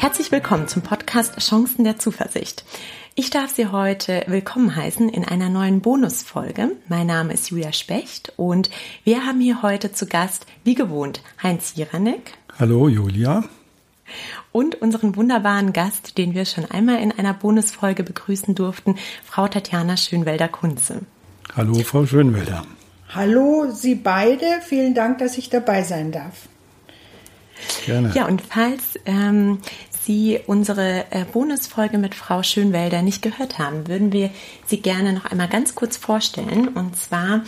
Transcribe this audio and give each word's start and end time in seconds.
Herzlich 0.00 0.32
willkommen 0.32 0.66
zum 0.66 0.80
Podcast 0.80 1.38
Chancen 1.40 1.84
der 1.84 1.98
Zuversicht. 1.98 2.64
Ich 3.16 3.28
darf 3.28 3.50
Sie 3.50 3.66
heute 3.66 4.24
willkommen 4.28 4.74
heißen 4.74 5.10
in 5.10 5.26
einer 5.26 5.50
neuen 5.50 5.82
Bonusfolge. 5.82 6.70
Mein 6.88 7.06
Name 7.06 7.34
ist 7.34 7.50
Julia 7.50 7.70
Specht 7.74 8.32
und 8.38 8.70
wir 9.04 9.26
haben 9.26 9.40
hier 9.42 9.60
heute 9.60 9.92
zu 9.92 10.06
Gast, 10.06 10.46
wie 10.64 10.74
gewohnt, 10.74 11.20
Heinz 11.42 11.74
Jiranek. 11.74 12.32
Hallo 12.58 12.88
Julia. 12.88 13.44
Und 14.52 14.80
unseren 14.80 15.16
wunderbaren 15.16 15.74
Gast, 15.74 16.16
den 16.16 16.34
wir 16.34 16.46
schon 16.46 16.64
einmal 16.64 17.02
in 17.02 17.12
einer 17.12 17.34
Bonusfolge 17.34 18.02
begrüßen 18.02 18.54
durften, 18.54 18.96
Frau 19.22 19.48
Tatjana 19.48 19.98
Schönwelder-Kunze. 19.98 21.02
Hallo, 21.54 21.74
Frau 21.80 22.06
Schönwelder. 22.06 22.64
Hallo, 23.10 23.70
Sie 23.70 23.96
beide. 23.96 24.62
Vielen 24.66 24.94
Dank, 24.94 25.18
dass 25.18 25.36
ich 25.36 25.50
dabei 25.50 25.82
sein 25.82 26.10
darf. 26.10 26.48
Gerne. 27.84 28.12
Ja, 28.14 28.26
und 28.26 28.42
falls 28.42 28.98
ähm, 29.06 29.58
Sie 30.10 30.40
unsere 30.44 31.04
äh, 31.10 31.24
Bonusfolge 31.24 31.96
mit 31.96 32.16
Frau 32.16 32.42
Schönwelder 32.42 33.00
nicht 33.00 33.22
gehört 33.22 33.60
haben, 33.60 33.86
würden 33.86 34.12
wir 34.12 34.30
Sie 34.66 34.80
gerne 34.80 35.12
noch 35.12 35.26
einmal 35.26 35.46
ganz 35.46 35.76
kurz 35.76 35.96
vorstellen. 35.96 36.66
Und 36.66 36.96
zwar 36.96 37.42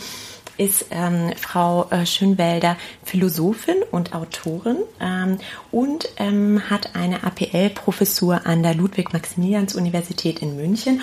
ist 0.55 0.85
ähm, 0.91 1.33
Frau 1.35 1.89
äh, 1.89 2.05
Schönwelder 2.05 2.77
Philosophin 3.03 3.75
und 3.91 4.15
Autorin 4.15 4.77
ähm, 5.01 5.39
und 5.71 6.07
ähm, 6.15 6.69
hat 6.69 6.95
eine 6.95 7.25
APL-Professur 7.25 8.45
an 8.45 8.63
der 8.63 8.75
Ludwig-Maximilians-Universität 8.75 10.41
in 10.41 10.55
München. 10.55 11.01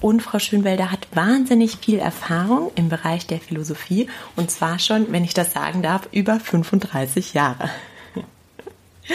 Und 0.00 0.22
Frau 0.22 0.38
Schönwelder 0.38 0.90
hat 0.90 1.08
wahnsinnig 1.12 1.76
viel 1.76 1.98
Erfahrung 1.98 2.72
im 2.74 2.88
Bereich 2.88 3.26
der 3.26 3.38
Philosophie 3.38 4.08
und 4.34 4.50
zwar 4.50 4.78
schon, 4.78 5.12
wenn 5.12 5.24
ich 5.24 5.34
das 5.34 5.52
sagen 5.52 5.82
darf, 5.82 6.08
über 6.10 6.40
35 6.40 7.34
Jahre. 7.34 7.68
Ja. 8.14 8.22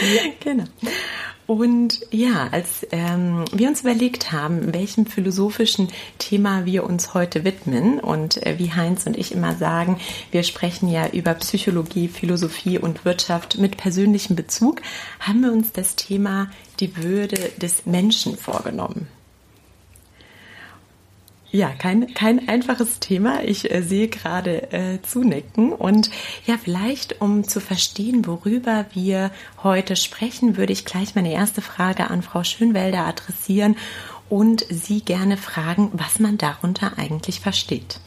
genau. 0.40 0.64
Und 1.48 2.00
ja, 2.10 2.48
als 2.52 2.86
ähm, 2.92 3.46
wir 3.54 3.68
uns 3.68 3.80
überlegt 3.80 4.32
haben, 4.32 4.74
welchem 4.74 5.06
philosophischen 5.06 5.88
Thema 6.18 6.66
wir 6.66 6.84
uns 6.84 7.14
heute 7.14 7.42
widmen 7.42 8.00
und 8.00 8.46
äh, 8.46 8.58
wie 8.58 8.74
Heinz 8.74 9.06
und 9.06 9.16
ich 9.16 9.32
immer 9.32 9.54
sagen, 9.54 9.98
wir 10.30 10.42
sprechen 10.42 10.90
ja 10.90 11.08
über 11.08 11.32
Psychologie, 11.32 12.08
Philosophie 12.08 12.78
und 12.78 13.06
Wirtschaft 13.06 13.56
mit 13.56 13.78
persönlichem 13.78 14.36
Bezug, 14.36 14.82
haben 15.20 15.40
wir 15.40 15.50
uns 15.50 15.72
das 15.72 15.96
Thema 15.96 16.50
die 16.80 16.94
Würde 16.98 17.38
des 17.56 17.86
Menschen 17.86 18.36
vorgenommen. 18.36 19.08
Ja, 21.50 21.70
kein, 21.70 22.12
kein 22.12 22.46
einfaches 22.48 23.00
Thema. 23.00 23.42
Ich 23.42 23.72
äh, 23.72 23.82
sehe 23.82 24.08
gerade 24.08 24.70
äh, 24.72 25.00
zunicken. 25.00 25.72
Und 25.72 26.10
ja, 26.46 26.56
vielleicht, 26.62 27.22
um 27.22 27.44
zu 27.44 27.60
verstehen, 27.60 28.26
worüber 28.26 28.84
wir 28.92 29.30
heute 29.62 29.96
sprechen, 29.96 30.58
würde 30.58 30.74
ich 30.74 30.84
gleich 30.84 31.14
meine 31.14 31.32
erste 31.32 31.62
Frage 31.62 32.10
an 32.10 32.22
Frau 32.22 32.44
Schönwelder 32.44 33.06
adressieren 33.06 33.76
und 34.28 34.66
Sie 34.68 35.00
gerne 35.00 35.38
fragen, 35.38 35.90
was 35.94 36.18
man 36.18 36.36
darunter 36.36 36.98
eigentlich 36.98 37.40
versteht. 37.40 38.00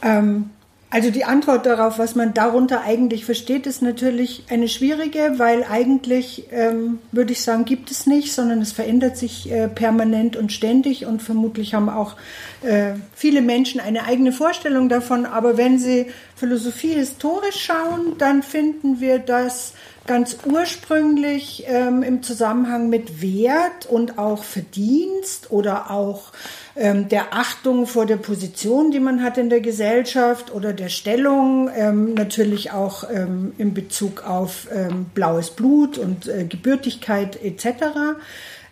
Ähm, 0.00 0.48
also 0.90 1.10
die 1.10 1.26
Antwort 1.26 1.66
darauf, 1.66 1.98
was 1.98 2.14
man 2.14 2.32
darunter 2.32 2.80
eigentlich 2.80 3.26
versteht, 3.26 3.66
ist 3.66 3.82
natürlich 3.82 4.44
eine 4.48 4.68
schwierige, 4.68 5.34
weil 5.36 5.62
eigentlich, 5.64 6.44
ähm, 6.50 6.98
würde 7.12 7.32
ich 7.32 7.42
sagen, 7.42 7.66
gibt 7.66 7.90
es 7.90 8.06
nicht, 8.06 8.32
sondern 8.32 8.62
es 8.62 8.72
verändert 8.72 9.18
sich 9.18 9.52
äh, 9.52 9.68
permanent 9.68 10.34
und 10.34 10.50
ständig 10.50 11.04
und 11.04 11.20
vermutlich 11.20 11.74
haben 11.74 11.90
auch 11.90 12.16
äh, 12.62 12.94
viele 13.14 13.42
Menschen 13.42 13.80
eine 13.80 14.04
eigene 14.04 14.32
Vorstellung 14.32 14.88
davon. 14.88 15.26
Aber 15.26 15.58
wenn 15.58 15.78
sie 15.78 16.06
Philosophie 16.38 16.94
historisch 16.94 17.64
schauen, 17.64 18.16
dann 18.18 18.42
finden 18.42 19.00
wir 19.00 19.18
das 19.18 19.74
ganz 20.06 20.38
ursprünglich 20.46 21.64
ähm, 21.66 22.02
im 22.02 22.22
Zusammenhang 22.22 22.88
mit 22.88 23.20
Wert 23.20 23.86
und 23.86 24.18
auch 24.18 24.42
Verdienst 24.42 25.50
oder 25.50 25.90
auch 25.90 26.32
ähm, 26.76 27.08
der 27.08 27.34
Achtung 27.34 27.86
vor 27.86 28.06
der 28.06 28.16
Position, 28.16 28.90
die 28.90 29.00
man 29.00 29.22
hat 29.22 29.36
in 29.36 29.50
der 29.50 29.60
Gesellschaft 29.60 30.52
oder 30.52 30.72
der 30.72 30.88
Stellung, 30.88 31.70
ähm, 31.74 32.14
natürlich 32.14 32.70
auch 32.70 33.04
ähm, 33.12 33.52
in 33.58 33.74
Bezug 33.74 34.24
auf 34.24 34.68
ähm, 34.74 35.06
blaues 35.14 35.50
Blut 35.50 35.98
und 35.98 36.26
äh, 36.26 36.44
Gebürtigkeit 36.44 37.38
etc. 37.42 37.66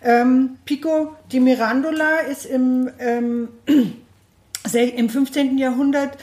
Ähm, 0.03 0.57
Pico 0.65 1.17
di 1.31 1.41
Mirandola 1.41 2.21
ist 2.31 2.47
im, 2.47 2.91
ähm, 2.99 3.49
im 4.73 5.09
15. 5.11 5.59
Jahrhundert 5.59 6.17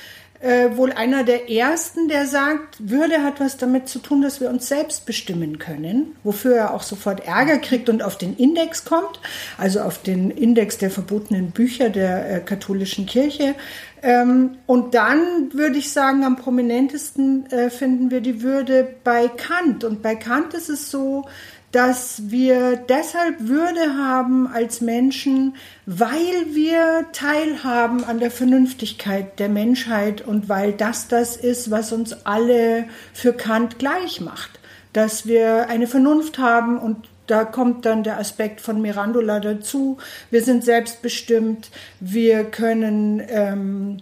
äh, 0.43 0.75
wohl 0.75 0.91
einer 0.91 1.23
der 1.23 1.49
ersten, 1.49 2.09
der 2.09 2.27
sagt, 2.27 2.89
Würde 2.89 3.23
hat 3.23 3.39
was 3.39 3.55
damit 3.55 3.87
zu 3.87 3.99
tun, 3.99 4.21
dass 4.21 4.41
wir 4.41 4.49
uns 4.49 4.67
selbst 4.67 5.05
bestimmen 5.05 5.57
können, 5.57 6.17
wofür 6.23 6.55
er 6.55 6.73
auch 6.73 6.83
sofort 6.83 7.25
Ärger 7.25 7.59
kriegt 7.59 7.87
und 7.87 8.03
auf 8.03 8.17
den 8.17 8.35
Index 8.35 8.83
kommt, 8.83 9.21
also 9.57 9.79
auf 9.79 10.01
den 10.01 10.31
Index 10.31 10.77
der 10.77 10.91
verbotenen 10.91 11.51
Bücher 11.51 11.89
der 11.89 12.29
äh, 12.29 12.39
katholischen 12.41 13.05
Kirche. 13.05 13.55
Ähm, 14.01 14.57
und 14.65 14.95
dann 14.95 15.53
würde 15.53 15.77
ich 15.77 15.93
sagen, 15.93 16.25
am 16.25 16.35
prominentesten 16.35 17.49
äh, 17.49 17.69
finden 17.69 18.11
wir 18.11 18.19
die 18.19 18.41
Würde 18.41 18.95
bei 19.05 19.29
Kant. 19.29 19.85
Und 19.85 20.01
bei 20.01 20.15
Kant 20.15 20.53
ist 20.53 20.67
es 20.67 20.91
so, 20.91 21.25
dass 21.73 22.29
wir 22.29 22.77
deshalb 22.77 23.47
Würde 23.47 23.97
haben 23.97 24.47
als 24.47 24.79
Menschen, 24.79 25.55
weil 25.87 26.45
wir 26.51 27.07
teilhaben 27.13 28.03
an 28.03 28.19
der 28.19 28.29
Vernünftigkeit 28.29 29.39
der 29.39 29.49
Menschheit 29.49 30.21
und 30.21 30.47
weil 30.47 30.73
das 30.73 31.07
das 31.07 31.35
ist, 31.35 31.71
was 31.71 31.91
uns 31.91 32.25
alle 32.25 32.85
für 33.11 33.33
Kant 33.33 33.79
gleich 33.79 34.21
macht. 34.21 34.59
Dass 34.93 35.25
wir 35.25 35.67
eine 35.67 35.87
Vernunft 35.87 36.37
haben 36.37 36.77
und 36.77 37.09
da 37.25 37.43
kommt 37.43 37.87
dann 37.87 38.03
der 38.03 38.19
Aspekt 38.19 38.61
von 38.61 38.79
Mirandola 38.79 39.39
dazu. 39.39 39.97
Wir 40.29 40.43
sind 40.43 40.63
selbstbestimmt, 40.63 41.71
wir 41.99 42.43
können 42.43 43.19
ähm, 43.27 43.97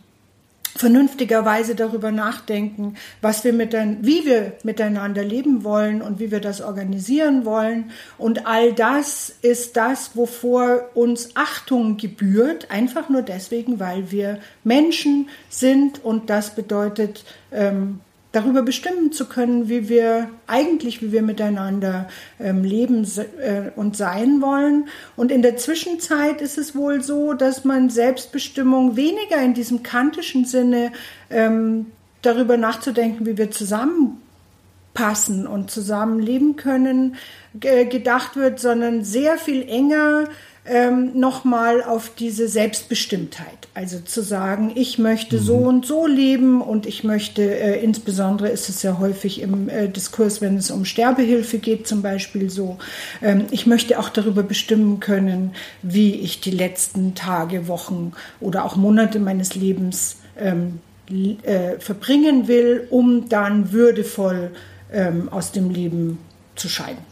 vernünftigerweise 0.81 1.75
darüber 1.75 2.11
nachdenken, 2.11 2.95
was 3.21 3.43
wir 3.43 3.53
mit 3.53 3.71
wie 4.01 4.25
wir 4.25 4.53
miteinander 4.63 5.23
leben 5.23 5.63
wollen 5.63 6.01
und 6.01 6.19
wie 6.19 6.31
wir 6.31 6.41
das 6.41 6.59
organisieren 6.59 7.45
wollen. 7.45 7.91
Und 8.17 8.47
all 8.47 8.73
das 8.73 9.31
ist 9.43 9.77
das, 9.77 10.15
wovor 10.15 10.89
uns 10.95 11.35
Achtung 11.35 11.97
gebührt, 11.97 12.71
einfach 12.71 13.09
nur 13.09 13.21
deswegen, 13.21 13.79
weil 13.79 14.11
wir 14.11 14.39
Menschen 14.63 15.29
sind 15.49 16.03
und 16.03 16.31
das 16.31 16.55
bedeutet, 16.55 17.23
ähm, 17.51 17.99
darüber 18.31 18.61
bestimmen 18.61 19.11
zu 19.11 19.25
können, 19.25 19.67
wie 19.67 19.89
wir 19.89 20.29
eigentlich, 20.47 21.01
wie 21.01 21.11
wir 21.11 21.21
miteinander 21.21 22.07
ähm, 22.39 22.63
leben 22.63 23.05
äh, 23.39 23.71
und 23.75 23.97
sein 23.97 24.41
wollen. 24.41 24.87
Und 25.15 25.31
in 25.31 25.41
der 25.41 25.57
Zwischenzeit 25.57 26.41
ist 26.41 26.57
es 26.57 26.75
wohl 26.75 27.01
so, 27.03 27.33
dass 27.33 27.65
man 27.65 27.89
Selbstbestimmung 27.89 28.95
weniger 28.95 29.41
in 29.43 29.53
diesem 29.53 29.83
kantischen 29.83 30.45
Sinne 30.45 30.93
ähm, 31.29 31.87
darüber 32.21 32.55
nachzudenken, 32.55 33.25
wie 33.25 33.37
wir 33.37 33.51
zusammenpassen 33.51 35.47
und 35.47 35.69
zusammenleben 35.71 36.55
können, 36.55 37.15
gedacht 37.53 38.37
wird, 38.37 38.59
sondern 38.59 39.03
sehr 39.03 39.37
viel 39.37 39.67
enger 39.67 40.29
ähm, 40.65 41.19
nochmal 41.19 41.83
auf 41.83 42.11
diese 42.15 42.47
Selbstbestimmtheit. 42.47 43.67
Also 43.73 43.99
zu 43.99 44.21
sagen, 44.21 44.71
ich 44.75 44.99
möchte 44.99 45.37
mhm. 45.37 45.43
so 45.43 45.55
und 45.55 45.85
so 45.85 46.05
leben 46.05 46.61
und 46.61 46.85
ich 46.85 47.03
möchte, 47.03 47.41
äh, 47.41 47.83
insbesondere 47.83 48.49
ist 48.49 48.69
es 48.69 48.83
ja 48.83 48.99
häufig 48.99 49.41
im 49.41 49.69
äh, 49.69 49.87
Diskurs, 49.87 50.39
wenn 50.39 50.57
es 50.57 50.69
um 50.69 50.85
Sterbehilfe 50.85 51.57
geht, 51.57 51.87
zum 51.87 52.03
Beispiel 52.03 52.49
so, 52.49 52.77
ähm, 53.23 53.45
ich 53.49 53.65
möchte 53.65 53.97
auch 53.97 54.09
darüber 54.09 54.43
bestimmen 54.43 54.99
können, 54.99 55.55
wie 55.81 56.13
ich 56.15 56.41
die 56.41 56.51
letzten 56.51 57.15
Tage, 57.15 57.67
Wochen 57.67 58.13
oder 58.39 58.63
auch 58.63 58.75
Monate 58.75 59.19
meines 59.19 59.55
Lebens 59.55 60.17
ähm, 60.37 60.79
äh, 61.09 61.79
verbringen 61.79 62.47
will, 62.47 62.87
um 62.91 63.29
dann 63.29 63.71
würdevoll 63.71 64.51
ähm, 64.91 65.27
aus 65.29 65.51
dem 65.51 65.71
Leben 65.71 66.19
zu 66.55 66.69
scheiden. 66.69 67.03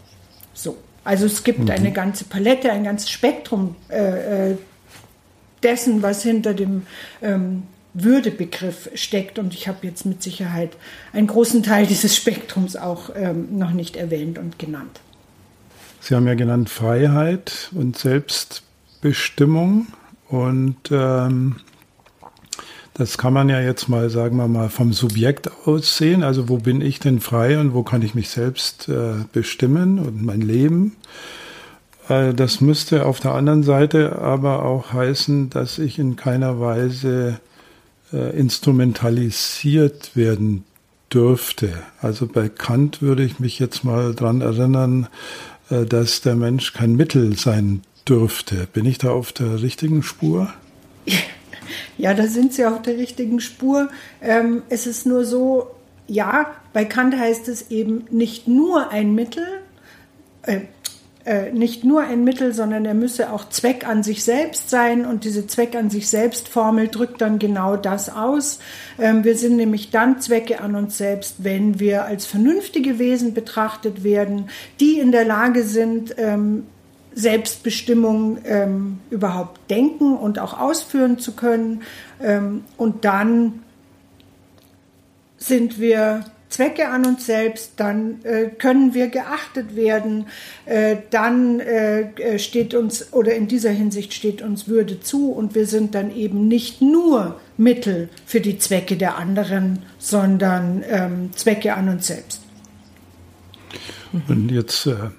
So. 0.54 0.78
Also 1.10 1.26
es 1.26 1.44
gibt 1.44 1.58
mhm. 1.58 1.72
eine 1.72 1.92
ganze 1.92 2.24
Palette, 2.24 2.72
ein 2.72 2.84
ganzes 2.84 3.10
Spektrum 3.10 3.76
äh, 3.90 4.52
äh, 4.52 4.58
dessen, 5.64 6.04
was 6.04 6.22
hinter 6.22 6.54
dem 6.54 6.84
ähm, 7.24 7.64
Würdebegriff 7.96 8.92
steckt. 8.94 9.40
Und 9.40 9.56
ich 9.56 9.68
habe 9.68 9.88
jetzt 9.88 10.06
mit 10.06 10.22
Sicherheit 10.22 10.78
einen 11.12 11.26
großen 11.26 11.64
Teil 11.64 11.88
dieses 11.88 12.16
Spektrums 12.16 12.76
auch 12.76 13.10
ähm, 13.16 13.58
noch 13.58 13.72
nicht 13.72 13.96
erwähnt 13.96 14.38
und 14.38 14.60
genannt. 14.60 15.00
Sie 16.00 16.14
haben 16.14 16.28
ja 16.28 16.36
genannt 16.36 16.70
Freiheit 16.70 17.72
und 17.72 17.98
Selbstbestimmung. 17.98 19.88
Und 20.28 20.92
ähm, 20.92 21.56
das 23.00 23.18
kann 23.18 23.32
man 23.32 23.48
ja 23.48 23.62
jetzt 23.62 23.88
mal, 23.88 24.10
sagen 24.10 24.36
wir 24.36 24.50
mal, 24.50 24.68
vom 24.68 24.92
Subjekt 24.92 25.50
aus 25.66 25.96
sehen. 25.96 26.22
Also 26.22 26.50
wo 26.50 26.58
bin 26.58 26.82
ich 26.82 27.00
denn 27.00 27.22
frei 27.22 27.58
und 27.58 27.74
wo 27.74 27.82
kann 27.82 28.02
ich 28.02 28.14
mich 28.14 28.28
selbst 28.28 28.90
äh, 28.90 29.14
bestimmen 29.32 30.00
und 30.00 30.22
mein 30.22 30.42
Leben? 30.42 30.98
Äh, 32.10 32.34
das 32.34 32.60
müsste 32.60 33.06
auf 33.06 33.22
der 33.22 33.36
anderen 33.36 33.64
Seite 33.64 34.20
aber 34.20 34.66
auch 34.66 34.92
heißen, 34.92 35.50
dass 35.50 35.80
ich 35.80 35.98
in 35.98 36.18
keiner 36.18 36.60
Weise 36.60 37.40
äh, 38.12 38.38
instrumentalisiert 38.38 40.18
werden 40.18 40.66
dürfte. 41.14 41.72
Also 42.02 42.28
bei 42.28 42.50
Kant 42.50 43.02
würde 43.02 43.24
ich 43.24 43.40
mich 43.40 43.60
jetzt 43.60 43.86
mal 43.86 44.14
dran 44.14 44.42
erinnern, 44.42 45.08
äh, 45.70 45.86
dass 45.86 46.20
der 46.20 46.36
Mensch 46.36 46.74
kein 46.74 46.98
Mittel 46.98 47.38
sein 47.38 47.82
dürfte. 48.06 48.68
Bin 48.74 48.84
ich 48.84 48.98
da 48.98 49.12
auf 49.12 49.32
der 49.32 49.62
richtigen 49.62 50.04
Spur? 50.04 50.50
Ja, 52.00 52.14
da 52.14 52.28
sind 52.28 52.54
Sie 52.54 52.66
auf 52.66 52.82
der 52.82 52.98
richtigen 52.98 53.42
Spur. 53.42 53.90
Ähm, 54.22 54.64
es 54.70 54.88
ist 54.88 55.06
nur 55.06 55.26
so, 55.26 55.68
ja, 56.08 56.56
bei 56.72 56.86
Kant 56.86 57.18
heißt 57.18 57.50
es 57.50 57.72
eben 57.72 58.06
nicht 58.10 58.48
nur 58.48 58.90
ein 58.90 59.14
Mittel, 59.14 59.46
äh, 60.44 60.62
äh, 61.26 61.52
nicht 61.52 61.84
nur 61.84 62.00
ein 62.00 62.24
Mittel, 62.24 62.54
sondern 62.54 62.86
er 62.86 62.94
müsse 62.94 63.34
auch 63.34 63.50
Zweck 63.50 63.86
an 63.86 64.02
sich 64.02 64.24
selbst 64.24 64.70
sein. 64.70 65.06
Und 65.06 65.26
diese 65.26 65.46
Zweck 65.46 65.76
an 65.76 65.90
sich 65.90 66.08
selbst 66.08 66.48
Formel 66.48 66.88
drückt 66.88 67.20
dann 67.20 67.38
genau 67.38 67.76
das 67.76 68.10
aus. 68.10 68.60
Ähm, 68.98 69.26
wir 69.26 69.36
sind 69.36 69.58
nämlich 69.58 69.92
dann 69.92 70.22
Zwecke 70.22 70.62
an 70.62 70.76
uns 70.76 70.98
selbst, 70.98 71.44
wenn 71.44 71.82
wir 71.82 72.06
als 72.06 72.26
vernünftige 72.26 72.98
Wesen 72.98 73.34
betrachtet 73.34 74.06
werden, 74.06 74.50
die 74.80 75.00
in 75.00 75.12
der 75.12 75.26
Lage 75.26 75.64
sind, 75.64 76.16
ähm, 76.18 76.64
Selbstbestimmung 77.14 78.40
ähm, 78.46 79.00
überhaupt 79.10 79.70
denken 79.70 80.16
und 80.16 80.40
auch 80.40 80.60
ausführen 80.60 81.20
zu 81.20 81.34
können. 81.34 81.82
Ähm, 82.22 82.64
und 82.78 83.06
dann 83.06 83.64
sind 85.38 85.80
wir 85.80 86.26
Zwecke 86.50 86.90
an 86.90 87.06
uns 87.06 87.28
selbst, 87.28 87.74
dann 87.78 88.24
äh, 88.24 88.48
können 88.48 88.96
wir 88.96 89.08
geachtet 89.08 89.76
werden, 89.76 90.26
äh, 90.66 90.98
dann 91.12 91.60
äh, 91.60 92.40
steht 92.40 92.74
uns 92.74 93.14
oder 93.14 93.36
in 93.36 93.48
dieser 93.48 93.70
Hinsicht 93.70 94.14
steht 94.14 94.42
uns 94.42 94.68
Würde 94.68 95.00
zu 95.00 95.32
und 95.32 95.54
wir 95.54 95.68
sind 95.68 95.94
dann 95.94 96.14
eben 96.16 96.48
nicht 96.48 96.82
nur 96.82 97.40
Mittel 97.58 98.10
für 98.26 98.42
die 98.42 98.58
Zwecke 98.58 98.98
der 98.98 99.18
anderen, 99.18 99.84
sondern 100.00 100.84
ähm, 100.90 101.30
Zwecke 101.36 101.76
an 101.76 101.90
uns 101.90 102.08
selbst. 102.08 102.42
Und 104.28 104.50
jetzt, 104.50 104.88
äh, 104.88 104.92
äh, 104.92 105.10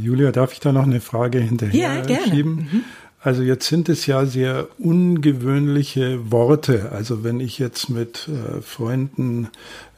Julia, 0.00 0.32
darf 0.32 0.52
ich 0.52 0.60
da 0.60 0.72
noch 0.72 0.84
eine 0.84 1.00
Frage 1.00 1.38
hinterher 1.38 2.02
ja, 2.08 2.18
schieben? 2.24 2.68
Mhm. 2.70 2.84
Also 3.20 3.42
jetzt 3.42 3.66
sind 3.66 3.88
es 3.88 4.06
ja 4.06 4.26
sehr 4.26 4.68
ungewöhnliche 4.78 6.30
Worte. 6.30 6.92
Also 6.92 7.24
wenn 7.24 7.40
ich 7.40 7.58
jetzt 7.58 7.90
mit 7.90 8.28
äh, 8.28 8.62
Freunden 8.62 9.48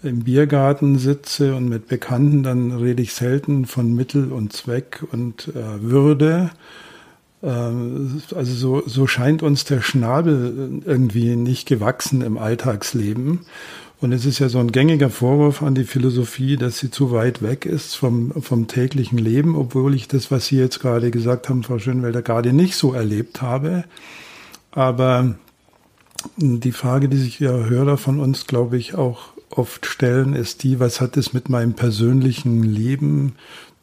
im 0.02 0.24
Biergarten 0.24 0.98
sitze 0.98 1.54
und 1.54 1.68
mit 1.68 1.86
Bekannten, 1.86 2.42
dann 2.42 2.72
rede 2.72 3.02
ich 3.02 3.12
selten 3.12 3.66
von 3.66 3.94
Mittel 3.94 4.32
und 4.32 4.54
Zweck 4.54 5.04
und 5.12 5.48
äh, 5.48 5.82
Würde. 5.82 6.50
Ähm, 7.42 8.22
also 8.34 8.52
so, 8.54 8.82
so 8.86 9.06
scheint 9.06 9.42
uns 9.42 9.64
der 9.64 9.82
Schnabel 9.82 10.80
irgendwie 10.84 11.36
nicht 11.36 11.68
gewachsen 11.68 12.22
im 12.22 12.38
Alltagsleben. 12.38 13.40
Und 14.00 14.12
es 14.12 14.24
ist 14.24 14.38
ja 14.38 14.48
so 14.48 14.58
ein 14.58 14.72
gängiger 14.72 15.10
Vorwurf 15.10 15.62
an 15.62 15.74
die 15.74 15.84
Philosophie, 15.84 16.56
dass 16.56 16.78
sie 16.78 16.90
zu 16.90 17.12
weit 17.12 17.42
weg 17.42 17.66
ist 17.66 17.94
vom, 17.96 18.32
vom 18.42 18.66
täglichen 18.66 19.18
Leben, 19.18 19.56
obwohl 19.56 19.94
ich 19.94 20.08
das, 20.08 20.30
was 20.30 20.46
Sie 20.46 20.56
jetzt 20.56 20.80
gerade 20.80 21.10
gesagt 21.10 21.50
haben, 21.50 21.62
Frau 21.62 21.78
Schönwelder, 21.78 22.22
gerade 22.22 22.54
nicht 22.54 22.76
so 22.76 22.94
erlebt 22.94 23.42
habe. 23.42 23.84
Aber 24.70 25.34
die 26.36 26.72
Frage, 26.72 27.10
die 27.10 27.18
sich 27.18 27.40
ja 27.40 27.52
Hörer 27.52 27.98
von 27.98 28.20
uns, 28.20 28.46
glaube 28.46 28.78
ich, 28.78 28.94
auch 28.94 29.34
oft 29.50 29.84
stellen, 29.84 30.34
ist 30.34 30.62
die, 30.62 30.80
was 30.80 31.02
hat 31.02 31.18
es 31.18 31.34
mit 31.34 31.50
meinem 31.50 31.74
persönlichen 31.74 32.62
Leben 32.62 33.34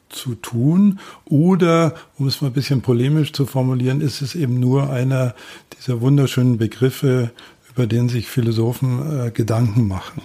zu 0.10 0.34
tun? 0.36 1.00
Oder, 1.26 1.94
um 2.18 2.28
es 2.28 2.42
mal 2.42 2.48
ein 2.48 2.54
bisschen 2.54 2.82
polemisch 2.82 3.34
zu 3.34 3.46
formulieren, 3.46 4.02
ist 4.02 4.22
es 4.22 4.34
eben 4.34 4.60
nur 4.60 4.90
einer 4.90 5.36
dieser 5.78 6.02
wunderschönen 6.02 6.58
Begriffe 6.58 7.32
über 7.78 7.86
den 7.86 8.10
sich 8.10 8.28
Philosophen 8.28 9.28
äh, 9.28 9.32
Gedanken 9.32 9.88
machen? 9.88 10.24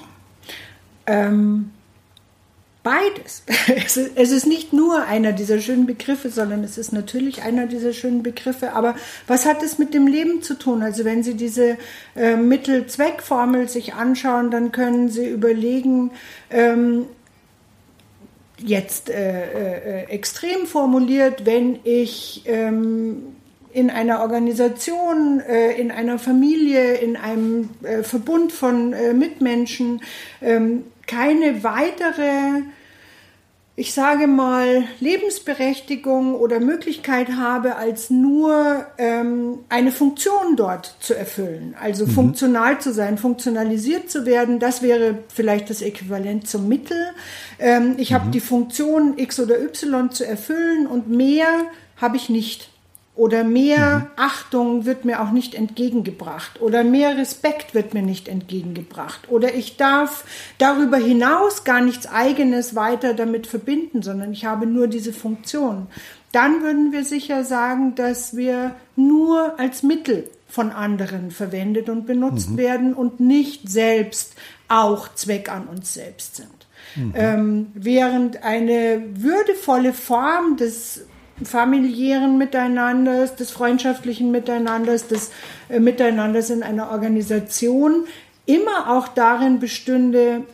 Ähm, 1.07 1.71
beides. 2.83 3.43
Es 3.77 3.97
ist, 3.97 4.13
es 4.17 4.31
ist, 4.31 4.47
nicht 4.47 4.73
nur 4.73 5.05
einer 5.05 5.33
dieser 5.33 5.61
schönen 5.61 5.87
Begriffe, 5.87 6.31
sondern 6.31 6.65
es 6.65 6.79
ist 6.79 6.93
natürlich 6.93 7.43
einer 7.43 7.67
dieser 7.67 7.93
schönen 7.93 8.23
Begriffe. 8.23 8.73
Aber 8.73 8.95
was 9.27 9.45
hat 9.45 9.63
es 9.63 9.79
mit 9.79 9.93
dem 9.93 10.07
Leben 10.07 10.41
zu 10.41 10.55
tun? 10.59 10.83
Also 10.83 11.05
wenn 11.05 11.23
Sie 11.23 11.35
diese 11.35 11.77
äh, 12.17 12.37
Mittel-Zweck-Formel 12.37 13.69
sich 13.69 13.95
anschauen, 13.95 14.51
dann 14.51 14.73
können 14.73 15.11
Sie 15.11 15.29
überlegen, 15.29 16.11
ähm, 16.51 17.07
jetzt 18.59 19.11
äh, 19.11 20.05
äh, 20.05 20.05
extrem 20.07 20.67
formuliert, 20.67 21.45
wenn 21.45 21.81
ich 21.85 22.45
ähm, 22.47 23.35
in 23.73 23.91
einer 23.91 24.21
Organisation, 24.21 25.41
äh, 25.41 25.73
in 25.73 25.91
einer 25.91 26.19
Familie, 26.19 26.95
in 26.95 27.17
einem 27.17 27.71
äh, 27.83 28.03
Verbund 28.03 28.53
von 28.53 28.93
äh, 28.93 29.15
Mitmenschen 29.15 30.03
ähm, 30.41 30.85
keine 31.07 31.65
weitere, 31.65 32.63
ich 33.77 33.95
sage 33.95 34.27
mal, 34.27 34.85
Lebensberechtigung 35.01 36.35
oder 36.35 36.61
Möglichkeit 36.61 37.33
habe, 37.33 37.77
als 37.77 38.11
nur 38.11 38.87
ähm, 38.99 39.61
eine 39.69 39.91
Funktion 39.91 40.57
dort 40.57 40.95
zu 41.01 41.15
erfüllen. 41.15 41.75
Also 41.81 42.07
mhm. 42.07 42.11
funktional 42.11 42.79
zu 42.81 42.93
sein, 42.93 43.17
funktionalisiert 43.17 44.11
zu 44.11 44.27
werden, 44.27 44.59
das 44.59 44.83
wäre 44.83 45.19
vielleicht 45.35 45.71
das 45.71 45.81
Äquivalent 45.81 46.47
zum 46.47 46.69
Mittel. 46.69 46.99
Ähm, 47.59 47.95
ich 47.97 48.11
mhm. 48.11 48.15
habe 48.15 48.31
die 48.31 48.41
Funktion 48.41 49.17
X 49.17 49.41
oder 49.41 49.61
Y 49.61 50.11
zu 50.11 50.27
erfüllen 50.27 50.87
und 50.87 51.09
mehr 51.09 51.49
habe 51.97 52.17
ich 52.17 52.29
nicht. 52.29 52.72
Oder 53.15 53.45
mehr 53.45 53.99
mhm. 53.99 54.07
Achtung 54.17 54.85
wird 54.87 55.05
mir 55.05 55.21
auch 55.21 55.33
nicht 55.33 55.55
entgegengebracht. 55.55 56.63
Oder 56.63 56.83
mehr 56.83 57.19
Respekt 57.19 57.75
wird 57.75 57.93
mir 57.93 58.03
nicht 58.03 58.27
entgegengebracht. 58.27 59.29
Oder 59.29 59.55
ich 59.55 59.77
darf 59.77 60.25
darüber 60.57 60.97
hinaus 60.97 61.65
gar 61.65 61.83
nichts 61.83 62.07
eigenes 62.07 62.75
weiter 62.75 63.13
damit 63.13 63.47
verbinden, 63.47 64.03
sondern 64.03 64.33
ich 64.33 64.47
habe 64.47 64.67
nur 64.67 64.87
diese 64.87 65.13
Funktion. 65.13 65.89
Dann 66.33 66.63
würden 66.63 66.93
wir 66.93 67.05
sicher 67.05 67.45
sagen, 67.45 67.95
dass 67.95 68.35
wir 68.35 68.75
nur 68.97 69.59
als 69.61 69.83
Mittel 69.83 70.31
von 70.49 70.71
anderen 70.71 71.31
verwendet 71.31 71.91
und 71.91 72.07
benutzt 72.07 72.51
mhm. 72.51 72.57
werden 72.57 72.95
und 72.95 73.21
nicht 73.21 73.69
selbst 73.69 74.35
auch 74.69 75.15
Zweck 75.15 75.51
an 75.51 75.67
uns 75.67 75.93
selbst 75.93 76.37
sind. 76.37 76.49
Mhm. 76.97 77.13
Ähm, 77.15 77.67
während 77.75 78.43
eine 78.43 79.03
würdevolle 79.15 79.93
Form 79.93 80.57
des 80.57 81.05
familiären 81.45 82.39
Miteinanders, 82.39 83.37
des 83.37 83.51
freundschaftlichen 83.51 84.31
Miteinanders, 84.31 85.09
des 85.09 85.31
äh, 85.69 85.81
Miteinanders 85.81 86.51
in 86.51 86.63
einer 86.63 86.91
Organisation 86.91 88.07
immer 88.47 88.91
auch 88.91 89.09
darin 89.09 89.61
bestünde, 89.61 90.45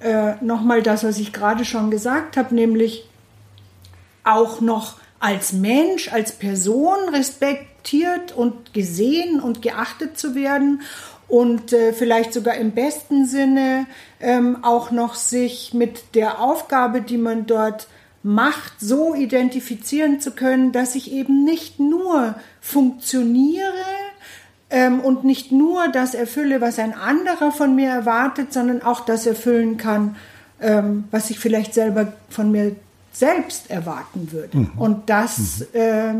äh, 0.00 0.34
nochmal 0.40 0.82
das, 0.82 1.04
was 1.04 1.18
ich 1.18 1.32
gerade 1.32 1.64
schon 1.64 1.90
gesagt 1.90 2.36
habe, 2.36 2.54
nämlich 2.54 3.08
auch 4.24 4.60
noch 4.60 4.96
als 5.18 5.52
Mensch, 5.52 6.12
als 6.12 6.32
Person 6.32 6.96
respektiert 7.12 8.32
und 8.32 8.72
gesehen 8.72 9.40
und 9.40 9.62
geachtet 9.62 10.18
zu 10.18 10.34
werden 10.34 10.80
und 11.28 11.72
äh, 11.72 11.92
vielleicht 11.92 12.32
sogar 12.32 12.56
im 12.56 12.72
besten 12.72 13.26
Sinne 13.26 13.86
ähm, 14.20 14.64
auch 14.64 14.90
noch 14.90 15.14
sich 15.14 15.72
mit 15.74 16.14
der 16.14 16.40
Aufgabe, 16.40 17.02
die 17.02 17.18
man 17.18 17.46
dort 17.46 17.86
Macht 18.22 18.74
so 18.80 19.14
identifizieren 19.14 20.20
zu 20.20 20.32
können, 20.32 20.72
dass 20.72 20.94
ich 20.94 21.12
eben 21.12 21.44
nicht 21.44 21.80
nur 21.80 22.34
funktioniere 22.60 23.72
ähm, 24.68 25.00
und 25.00 25.24
nicht 25.24 25.52
nur 25.52 25.88
das 25.88 26.14
erfülle, 26.14 26.60
was 26.60 26.78
ein 26.78 26.94
anderer 26.94 27.50
von 27.50 27.74
mir 27.74 27.88
erwartet, 27.88 28.52
sondern 28.52 28.82
auch 28.82 29.00
das 29.00 29.26
erfüllen 29.26 29.76
kann, 29.76 30.16
ähm, 30.60 31.04
was 31.10 31.30
ich 31.30 31.38
vielleicht 31.38 31.74
selber 31.74 32.12
von 32.28 32.50
mir 32.50 32.76
selbst 33.12 33.70
erwarten 33.70 34.32
würde. 34.32 34.56
Mhm. 34.56 34.72
Und 34.76 35.10
das 35.10 35.66
mhm. 35.72 35.80
äh, 35.80 36.14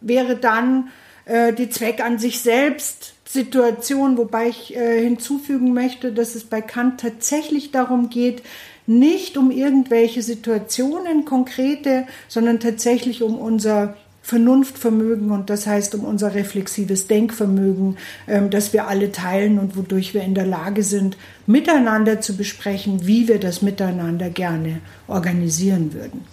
wäre 0.00 0.36
dann 0.36 0.88
äh, 1.24 1.52
die 1.52 1.70
Zweck 1.70 2.04
an 2.04 2.18
sich 2.18 2.40
selbst 2.40 3.14
Situation, 3.32 4.18
wobei 4.18 4.48
ich 4.48 4.76
äh, 4.76 5.02
hinzufügen 5.02 5.72
möchte, 5.72 6.12
dass 6.12 6.34
es 6.34 6.44
bei 6.44 6.60
Kant 6.60 7.00
tatsächlich 7.00 7.70
darum 7.70 8.10
geht, 8.10 8.42
nicht 8.86 9.36
um 9.36 9.50
irgendwelche 9.50 10.22
Situationen 10.22 11.24
konkrete, 11.24 12.06
sondern 12.28 12.60
tatsächlich 12.60 13.22
um 13.22 13.38
unser 13.38 13.96
Vernunftvermögen 14.22 15.32
und 15.32 15.50
das 15.50 15.66
heißt 15.66 15.96
um 15.96 16.04
unser 16.04 16.34
reflexives 16.34 17.08
Denkvermögen, 17.08 17.98
ähm, 18.28 18.50
das 18.50 18.72
wir 18.72 18.86
alle 18.86 19.10
teilen 19.10 19.58
und 19.58 19.76
wodurch 19.76 20.14
wir 20.14 20.22
in 20.22 20.34
der 20.34 20.46
Lage 20.46 20.84
sind, 20.84 21.16
miteinander 21.46 22.20
zu 22.20 22.36
besprechen, 22.36 23.06
wie 23.06 23.26
wir 23.26 23.40
das 23.40 23.62
miteinander 23.62 24.30
gerne 24.30 24.80
organisieren 25.08 25.92
würden. 25.92 26.24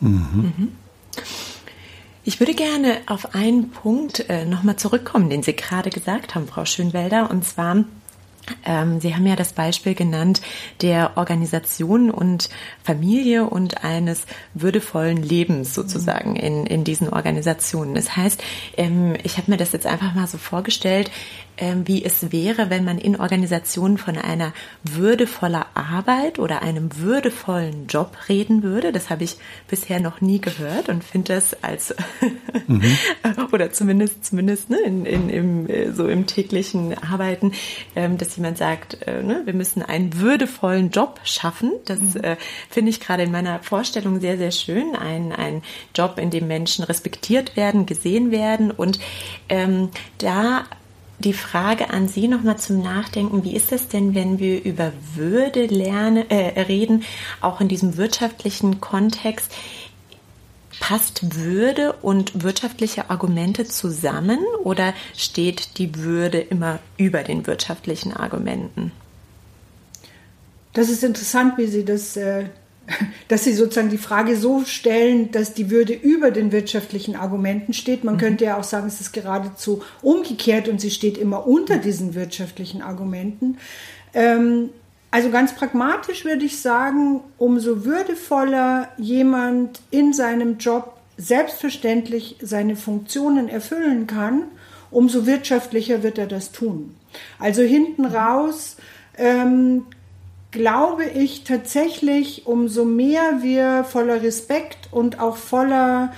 Mhm. 0.00 0.52
Mhm. 0.58 0.68
Ich 2.26 2.40
würde 2.40 2.54
gerne 2.54 2.98
auf 3.06 3.34
einen 3.34 3.70
Punkt 3.70 4.28
äh, 4.28 4.44
nochmal 4.44 4.76
zurückkommen, 4.76 5.30
den 5.30 5.42
Sie 5.42 5.54
gerade 5.54 5.90
gesagt 5.90 6.34
haben, 6.34 6.46
Frau 6.46 6.64
Schönwelder, 6.64 7.30
und 7.30 7.44
zwar 7.44 7.84
Sie 8.98 9.14
haben 9.14 9.26
ja 9.26 9.36
das 9.36 9.52
Beispiel 9.54 9.94
genannt 9.94 10.42
der 10.82 11.16
Organisation 11.16 12.10
und 12.10 12.50
Familie 12.82 13.44
und 13.44 13.84
eines 13.84 14.26
würdevollen 14.52 15.22
Lebens 15.22 15.74
sozusagen 15.74 16.36
in, 16.36 16.66
in 16.66 16.84
diesen 16.84 17.08
Organisationen. 17.08 17.94
Das 17.94 18.16
heißt, 18.16 18.42
ähm, 18.76 19.14
ich 19.22 19.38
habe 19.38 19.50
mir 19.50 19.56
das 19.56 19.72
jetzt 19.72 19.86
einfach 19.86 20.14
mal 20.14 20.26
so 20.26 20.36
vorgestellt, 20.36 21.10
ähm, 21.10 21.43
wie 21.84 22.04
es 22.04 22.32
wäre, 22.32 22.68
wenn 22.68 22.84
man 22.84 22.98
in 22.98 23.16
Organisationen 23.16 23.96
von 23.98 24.18
einer 24.18 24.52
würdevoller 24.82 25.66
Arbeit 25.74 26.38
oder 26.38 26.62
einem 26.62 26.96
würdevollen 26.98 27.86
Job 27.86 28.16
reden 28.28 28.62
würde. 28.62 28.90
Das 28.90 29.08
habe 29.10 29.24
ich 29.24 29.36
bisher 29.68 30.00
noch 30.00 30.20
nie 30.20 30.40
gehört 30.40 30.88
und 30.88 31.04
finde 31.04 31.34
das 31.34 31.62
als 31.62 31.94
mhm. 32.66 32.96
oder 33.52 33.72
zumindest 33.72 34.24
zumindest 34.24 34.70
ne, 34.70 34.78
in, 34.84 35.06
in, 35.06 35.28
im, 35.28 35.68
äh, 35.68 35.92
so 35.92 36.08
im 36.08 36.26
täglichen 36.26 36.96
Arbeiten, 36.98 37.52
ähm, 37.94 38.18
dass 38.18 38.36
jemand 38.36 38.58
sagt, 38.58 39.06
äh, 39.06 39.22
ne, 39.22 39.42
wir 39.44 39.54
müssen 39.54 39.82
einen 39.82 40.18
würdevollen 40.18 40.90
Job 40.90 41.20
schaffen. 41.24 41.72
Das 41.84 42.00
mhm. 42.00 42.20
äh, 42.22 42.36
finde 42.68 42.90
ich 42.90 43.00
gerade 43.00 43.22
in 43.22 43.30
meiner 43.30 43.60
Vorstellung 43.60 44.20
sehr 44.20 44.38
sehr 44.38 44.50
schön. 44.50 44.96
Ein 44.96 45.32
ein 45.32 45.62
Job, 45.94 46.18
in 46.18 46.30
dem 46.30 46.48
Menschen 46.48 46.84
respektiert 46.84 47.56
werden, 47.56 47.86
gesehen 47.86 48.30
werden 48.30 48.70
und 48.70 48.98
ähm, 49.48 49.90
da 50.18 50.64
die 51.18 51.32
Frage 51.32 51.90
an 51.90 52.08
Sie 52.08 52.28
nochmal 52.28 52.58
zum 52.58 52.82
Nachdenken. 52.82 53.44
Wie 53.44 53.54
ist 53.54 53.72
es 53.72 53.88
denn, 53.88 54.14
wenn 54.14 54.38
wir 54.38 54.64
über 54.64 54.92
Würde 55.14 55.66
lernen, 55.66 56.28
äh, 56.28 56.60
reden, 56.60 57.04
auch 57.40 57.60
in 57.60 57.68
diesem 57.68 57.96
wirtschaftlichen 57.96 58.80
Kontext? 58.80 59.52
Passt 60.80 61.36
Würde 61.36 61.92
und 62.02 62.42
wirtschaftliche 62.42 63.10
Argumente 63.10 63.64
zusammen 63.64 64.40
oder 64.64 64.92
steht 65.16 65.78
die 65.78 65.94
Würde 65.96 66.40
immer 66.40 66.80
über 66.96 67.22
den 67.22 67.46
wirtschaftlichen 67.46 68.12
Argumenten? 68.12 68.90
Das 70.72 70.88
ist 70.88 71.04
interessant, 71.04 71.56
wie 71.56 71.68
Sie 71.68 71.84
das 71.84 72.16
äh, 72.16 72.46
dass 73.28 73.44
sie 73.44 73.52
sozusagen 73.52 73.90
die 73.90 73.98
Frage 73.98 74.36
so 74.36 74.64
stellen, 74.64 75.30
dass 75.30 75.54
die 75.54 75.70
Würde 75.70 75.92
über 75.92 76.30
den 76.30 76.52
wirtschaftlichen 76.52 77.16
Argumenten 77.16 77.72
steht. 77.72 78.04
Man 78.04 78.14
mhm. 78.14 78.18
könnte 78.18 78.44
ja 78.44 78.58
auch 78.58 78.64
sagen, 78.64 78.86
es 78.86 79.00
ist 79.00 79.12
geradezu 79.12 79.82
umgekehrt 80.02 80.68
und 80.68 80.80
sie 80.80 80.90
steht 80.90 81.18
immer 81.18 81.46
unter 81.46 81.78
diesen 81.78 82.14
wirtschaftlichen 82.14 82.82
Argumenten. 82.82 83.58
Ähm, 84.12 84.70
also 85.10 85.30
ganz 85.30 85.54
pragmatisch 85.54 86.24
würde 86.24 86.44
ich 86.44 86.60
sagen, 86.60 87.20
umso 87.38 87.84
würdevoller 87.84 88.88
jemand 88.98 89.80
in 89.90 90.12
seinem 90.12 90.58
Job 90.58 90.96
selbstverständlich 91.16 92.36
seine 92.42 92.74
Funktionen 92.74 93.48
erfüllen 93.48 94.08
kann, 94.08 94.44
umso 94.90 95.26
wirtschaftlicher 95.26 96.02
wird 96.02 96.18
er 96.18 96.26
das 96.26 96.50
tun. 96.50 96.96
Also 97.38 97.62
hinten 97.62 98.06
raus 98.06 98.76
ähm, 99.16 99.84
glaube 100.54 101.04
ich 101.04 101.42
tatsächlich, 101.42 102.46
umso 102.46 102.84
mehr 102.84 103.42
wir 103.42 103.82
voller 103.82 104.22
Respekt 104.22 104.88
und 104.92 105.18
auch 105.18 105.36
voller 105.36 106.12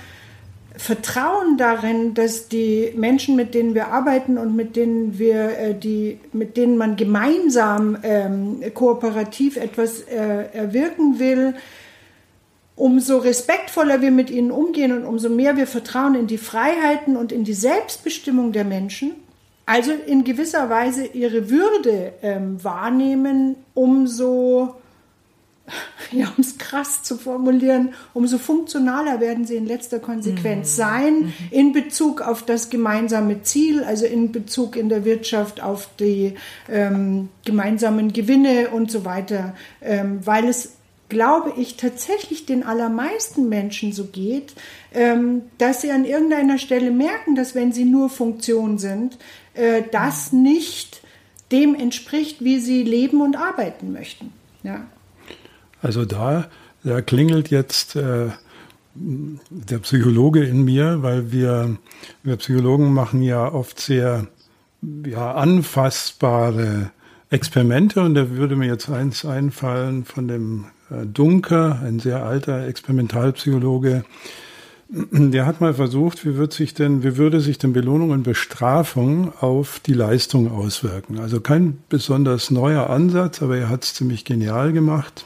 Vertrauen 0.75 1.57
darin, 1.57 2.13
dass 2.13 2.47
die 2.47 2.93
Menschen, 2.95 3.35
mit 3.35 3.55
denen 3.55 3.73
wir 3.73 3.87
arbeiten 3.87 4.37
und 4.37 4.55
mit 4.55 4.75
denen 4.75 5.17
wir 5.17 5.57
äh, 5.57 5.73
die, 5.73 6.19
mit 6.33 6.55
denen 6.55 6.77
man 6.77 6.95
gemeinsam 6.95 7.97
ähm, 8.03 8.61
kooperativ 8.75 9.57
etwas 9.57 10.01
äh, 10.01 10.45
erwirken 10.53 11.17
will, 11.17 11.55
umso 12.75 13.17
respektvoller 13.17 14.01
wir 14.01 14.11
mit 14.11 14.29
ihnen 14.29 14.51
umgehen 14.51 14.91
und 14.91 15.03
umso 15.03 15.29
mehr 15.29 15.57
wir 15.57 15.65
Vertrauen 15.65 16.13
in 16.13 16.27
die 16.27 16.37
Freiheiten 16.37 17.17
und 17.17 17.31
in 17.31 17.43
die 17.43 17.55
Selbstbestimmung 17.55 18.51
der 18.51 18.65
Menschen, 18.65 19.15
also 19.67 19.91
in 19.91 20.23
gewisser 20.23 20.69
Weise 20.69 21.05
ihre 21.05 21.49
Würde 21.49 22.13
ähm, 22.21 22.63
wahrnehmen, 22.63 23.57
umso, 23.73 24.75
ja, 26.11 26.27
um 26.37 26.41
es 26.41 26.57
krass 26.57 27.03
zu 27.03 27.17
formulieren, 27.17 27.93
umso 28.13 28.37
funktionaler 28.37 29.19
werden 29.19 29.45
sie 29.45 29.57
in 29.57 29.65
letzter 29.67 29.99
Konsequenz 29.99 30.71
mhm. 30.71 30.81
sein 30.81 31.13
mhm. 31.15 31.33
in 31.51 31.73
Bezug 31.73 32.21
auf 32.21 32.43
das 32.43 32.69
gemeinsame 32.69 33.43
Ziel, 33.43 33.83
also 33.83 34.05
in 34.05 34.31
Bezug 34.31 34.77
in 34.77 34.87
der 34.87 35.03
Wirtschaft 35.03 35.61
auf 35.61 35.89
die 35.99 36.35
ähm, 36.71 37.27
gemeinsamen 37.43 38.13
Gewinne 38.13 38.69
und 38.69 38.89
so 38.89 39.03
weiter, 39.03 39.53
ähm, 39.81 40.21
weil 40.25 40.45
es 40.45 40.77
glaube 41.09 41.53
ich, 41.57 41.77
tatsächlich 41.77 42.45
den 42.45 42.63
allermeisten 42.63 43.47
Menschen 43.47 43.93
so 43.93 44.05
geht, 44.05 44.53
ähm, 44.93 45.43
dass 45.57 45.81
sie 45.81 45.91
an 45.91 46.05
irgendeiner 46.05 46.57
Stelle 46.57 46.91
merken, 46.91 47.35
dass 47.35 47.55
wenn 47.55 47.71
sie 47.71 47.85
nur 47.85 48.09
Funktion 48.09 48.77
sind, 48.77 49.17
äh, 49.57 49.83
das 49.91 50.31
nicht 50.33 51.01
dem 51.51 51.75
entspricht, 51.75 52.43
wie 52.43 52.59
sie 52.59 52.83
leben 52.83 53.21
und 53.21 53.35
arbeiten 53.35 53.91
möchten. 53.93 54.33
Ja. 54.63 54.85
Also 55.81 56.05
da, 56.05 56.49
da 56.83 57.01
klingelt 57.01 57.49
jetzt 57.49 57.95
äh, 57.95 58.29
der 58.95 59.79
Psychologe 59.79 60.43
in 60.43 60.63
mir, 60.63 61.03
weil 61.03 61.31
wir, 61.31 61.77
wir 62.23 62.35
Psychologen 62.37 62.93
machen 62.93 63.21
ja 63.21 63.51
oft 63.51 63.79
sehr 63.79 64.27
ja, 65.05 65.33
anfassbare 65.33 66.91
Experimente 67.29 68.01
und 68.01 68.15
da 68.15 68.29
würde 68.31 68.55
mir 68.55 68.67
jetzt 68.67 68.89
eins 68.89 69.25
einfallen 69.25 70.05
von 70.05 70.27
dem 70.27 70.65
äh, 70.89 71.05
Dunker, 71.05 71.81
ein 71.83 71.99
sehr 71.99 72.23
alter 72.23 72.67
Experimentalpsychologe, 72.67 74.05
der 74.89 75.45
hat 75.45 75.59
mal 75.59 75.73
versucht, 75.73 76.25
wie 76.25 76.37
wird 76.37 76.53
sich 76.53 76.73
denn, 76.73 77.03
wie 77.03 77.17
würde 77.17 77.41
sich 77.41 77.57
denn 77.57 77.73
Belohnung 77.73 78.11
und 78.11 78.23
Bestrafung 78.23 79.33
auf 79.41 79.81
die 79.85 79.93
Leistung 79.93 80.49
auswirken? 80.49 81.19
Also 81.19 81.41
kein 81.41 81.79
besonders 81.89 82.51
neuer 82.51 82.89
Ansatz, 82.89 83.41
aber 83.41 83.57
er 83.57 83.69
hat 83.69 83.83
es 83.83 83.93
ziemlich 83.93 84.23
genial 84.23 84.71
gemacht. 84.71 85.25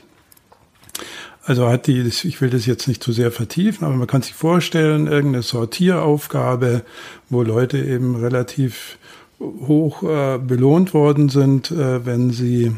Also 1.44 1.68
hat 1.68 1.88
die, 1.88 2.02
ich 2.02 2.42
will 2.42 2.50
das 2.50 2.66
jetzt 2.66 2.88
nicht 2.88 3.04
zu 3.04 3.12
sehr 3.12 3.32
vertiefen, 3.32 3.86
aber 3.86 3.96
man 3.96 4.08
kann 4.08 4.22
sich 4.22 4.34
vorstellen, 4.34 5.08
irgendeine 5.08 5.44
Sortieraufgabe, 5.44 6.84
wo 7.30 7.42
Leute 7.44 7.80
eben 7.80 8.16
relativ 8.16 8.98
hoch 9.40 10.04
äh, 10.04 10.38
belohnt 10.38 10.94
worden 10.94 11.30
sind, 11.30 11.72
äh, 11.72 12.06
wenn 12.06 12.32
sie 12.32 12.76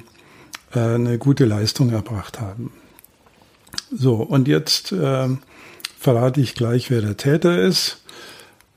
äh, 0.74 0.80
eine 0.80 1.18
gute 1.18 1.46
Leistung 1.46 1.92
erbracht 1.92 2.40
haben. 2.40 2.72
So, 3.92 4.16
und 4.16 4.48
jetzt 4.48 4.92
äh, 4.94 5.28
verrate 6.04 6.42
ich 6.42 6.54
gleich, 6.54 6.92
wer 6.92 7.02
der 7.02 7.18
Täter 7.18 7.62
ist. 7.62 8.04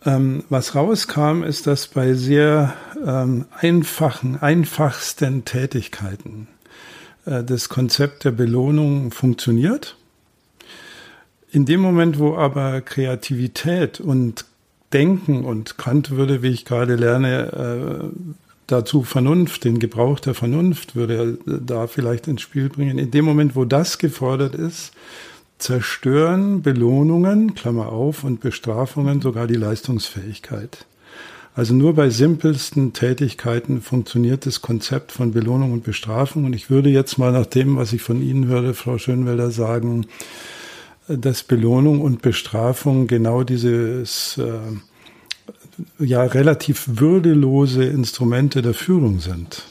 Ähm, 0.05 0.45
was 0.49 0.77
rauskam, 0.77 1.43
ist, 1.43 1.67
dass 1.67 1.89
bei 1.89 2.15
sehr 2.15 2.75
ähm, 3.05 3.47
einfachen, 3.59 4.41
einfachsten 4.41 5.45
Tätigkeiten 5.45 6.47
äh, 7.25 7.43
das 7.43 7.69
Konzept 7.69 8.25
der 8.25 8.31
Belohnung 8.31 9.11
funktioniert. 9.11 9.97
In 11.51 11.67
dem 11.67 11.81
Moment, 11.81 12.21
wo 12.21 12.37
aber 12.37 12.81
Kreativität 12.81 13.99
und 13.99 14.45
Denken 14.93 15.45
und 15.45 15.79
Kant 15.79 16.13
würde, 16.13 16.43
wie 16.43 16.51
ich 16.51 16.65
gerade 16.65 16.95
lerne, 16.95 18.13
äh, 18.13 18.37
dazu 18.69 19.03
Vernunft, 19.03 19.65
den 19.65 19.81
Gebrauch 19.81 20.21
der 20.21 20.35
Vernunft 20.35 20.95
würde 20.95 21.39
er 21.47 21.59
da 21.59 21.89
vielleicht 21.89 22.29
ins 22.29 22.43
Spiel 22.43 22.69
bringen. 22.69 22.99
In 22.99 23.11
dem 23.11 23.25
Moment, 23.25 23.57
wo 23.57 23.65
das 23.65 23.99
gefordert 23.99 24.55
ist, 24.55 24.93
zerstören 25.59 26.63
Belohnungen, 26.63 27.55
Klammer 27.55 27.89
auf, 27.89 28.25
und 28.25 28.41
Bestrafungen 28.41 29.21
sogar 29.21 29.47
die 29.47 29.55
Leistungsfähigkeit. 29.55 30.87
Also 31.55 31.73
nur 31.73 31.95
bei 31.95 32.11
simpelsten 32.11 32.93
Tätigkeiten 32.93 33.81
funktioniert 33.81 34.45
das 34.45 34.61
Konzept 34.61 35.11
von 35.11 35.33
Belohnung 35.33 35.73
und 35.73 35.85
Bestrafung. 35.85 36.45
Und 36.45 36.53
ich 36.53 36.69
würde 36.69 36.91
jetzt 36.91 37.17
mal 37.17 37.33
nach 37.33 37.47
dem, 37.47 37.77
was 37.77 37.95
ich 37.95 38.03
von 38.03 38.21
Ihnen 38.21 38.47
höre, 38.47 38.75
Frau 38.75 38.99
Schönwelder, 38.99 39.51
sagen, 39.51 40.07
dass 41.09 41.43
Belohnung 41.43 42.03
und 42.03 42.21
Bestrafung 42.21 43.07
genau 43.07 43.43
dieses 43.43 44.37
äh, 44.39 44.59
ja 45.99 46.25
relativ 46.25 46.85
würdelose 47.01 47.85
Instrumente 47.85 48.61
der 48.61 48.75
Führung 48.75 49.21
sind. 49.21 49.63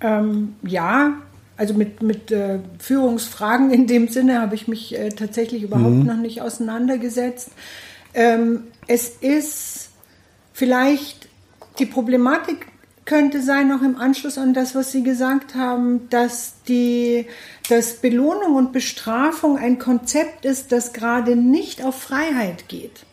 Ähm, 0.00 0.56
ja, 0.62 1.14
also 1.56 1.74
mit, 1.74 2.02
mit 2.02 2.30
äh, 2.30 2.58
Führungsfragen 2.78 3.70
in 3.70 3.86
dem 3.86 4.08
Sinne 4.08 4.40
habe 4.40 4.54
ich 4.54 4.68
mich 4.68 4.98
äh, 4.98 5.08
tatsächlich 5.08 5.62
überhaupt 5.62 5.94
mhm. 5.94 6.06
noch 6.06 6.16
nicht 6.16 6.42
auseinandergesetzt. 6.42 7.50
Ähm, 8.14 8.64
es 8.86 9.08
ist 9.08 9.90
vielleicht 10.52 11.28
die 11.78 11.86
Problematik 11.86 12.66
könnte 13.06 13.40
sein, 13.40 13.72
auch 13.72 13.82
im 13.82 13.96
Anschluss 13.96 14.36
an 14.36 14.52
das, 14.52 14.74
was 14.74 14.92
Sie 14.92 15.02
gesagt 15.02 15.54
haben, 15.54 16.10
dass 16.10 16.62
die, 16.66 17.26
dass 17.68 17.94
Belohnung 17.94 18.56
und 18.56 18.72
Bestrafung 18.72 19.56
ein 19.56 19.78
Konzept 19.78 20.44
ist, 20.44 20.72
das 20.72 20.92
gerade 20.92 21.36
nicht 21.36 21.84
auf 21.84 22.02
Freiheit 22.02 22.68
geht, 22.68 23.04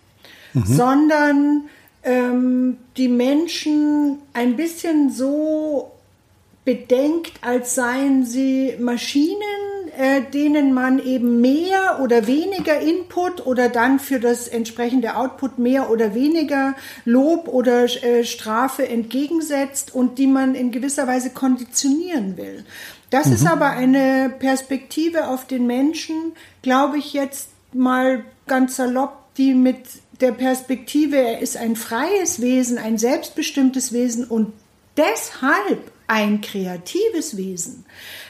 mhm. 0.53 0.65
sondern 0.65 1.61
ähm, 2.03 2.77
die 2.97 3.07
Menschen 3.07 4.17
ein 4.33 4.55
bisschen 4.55 5.11
so 5.11 5.92
bedenkt, 6.65 7.33
als 7.41 7.75
seien 7.75 8.25
sie 8.25 8.75
Maschinen, 8.79 9.37
äh, 9.97 10.21
denen 10.21 10.73
man 10.73 10.99
eben 10.99 11.41
mehr 11.41 11.99
oder 12.01 12.25
weniger 12.25 12.79
Input 12.79 13.45
oder 13.45 13.69
dann 13.69 13.99
für 13.99 14.19
das 14.19 14.47
entsprechende 14.47 15.15
Output 15.15 15.59
mehr 15.59 15.91
oder 15.91 16.15
weniger 16.15 16.73
Lob 17.05 17.47
oder 17.47 17.83
äh, 17.83 18.23
Strafe 18.23 18.87
entgegensetzt 18.87 19.93
und 19.93 20.17
die 20.17 20.27
man 20.27 20.55
in 20.55 20.71
gewisser 20.71 21.05
Weise 21.05 21.29
konditionieren 21.29 22.37
will. 22.37 22.65
Das 23.09 23.27
mhm. 23.27 23.33
ist 23.33 23.45
aber 23.45 23.69
eine 23.69 24.33
Perspektive 24.39 25.27
auf 25.27 25.45
den 25.45 25.67
Menschen, 25.67 26.33
glaube 26.63 26.97
ich 26.97 27.13
jetzt 27.13 27.49
mal 27.73 28.23
ganz 28.47 28.77
salopp, 28.77 29.35
die 29.37 29.53
mit 29.53 29.77
der 30.21 30.31
Perspektive, 30.31 31.17
er 31.17 31.39
ist 31.39 31.57
ein 31.57 31.75
freies 31.75 32.41
Wesen, 32.41 32.77
ein 32.77 32.97
selbstbestimmtes 32.97 33.93
Wesen 33.93 34.25
und 34.25 34.53
deshalb 34.97 35.92
ein 36.07 36.41
kreatives 36.41 37.37
Wesen, 37.37 37.85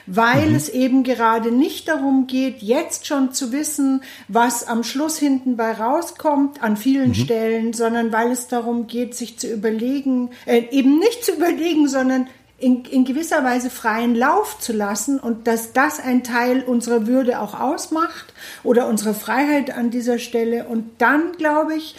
weil 0.06 0.50
mhm. 0.50 0.56
es 0.56 0.70
eben 0.70 1.03
gerade 1.03 1.51
nicht 1.51 1.88
darum 1.88 2.27
geht, 2.27 2.62
jetzt 2.62 3.08
schon 3.08 3.34
zu 3.34 3.51
wissen, 3.51 4.03
was 4.27 4.68
am 4.68 4.84
Schluss 4.84 5.18
hinten 5.18 5.58
bei 5.58 5.72
rauskommt, 5.72 6.62
an 6.62 6.77
vielen 6.77 7.10
mhm. 7.10 7.15
Stellen, 7.15 7.74
sondern 7.74 8.12
weil 8.12 8.32
es 8.32 8.48
darum 8.48 8.88
geht, 8.88 9.15
sich 9.15 9.39
zu 9.39 9.48
überlegen, 9.48 10.30
äh, 10.46 10.63
eben 10.72 11.00
nicht 11.00 11.25
zu 11.25 11.34
überlegen, 11.34 11.88
sondern 11.88 12.27
in, 12.63 12.86
in 12.86 13.03
gewisser 13.03 13.44
Weise 13.44 13.70
freien 13.70 14.15
Lauf 14.15 14.60
zu 14.60 14.72
lassen 14.72 15.20
und 15.20 15.48
dass 15.48 15.74
das 15.74 16.00
ein 16.00 16.24
Teil 16.24 16.63
unserer 16.63 17.08
Würde 17.08 17.42
auch 17.42 17.60
ausmacht 17.60 18.34
oder 18.63 18.88
unserer 18.88 19.13
Freiheit 19.13 19.75
an 19.75 19.89
dieser 19.89 20.18
Stelle. 20.18 20.65
Und 20.68 21.01
dann, 21.01 21.34
glaube 21.34 21.75
ich, 21.75 21.96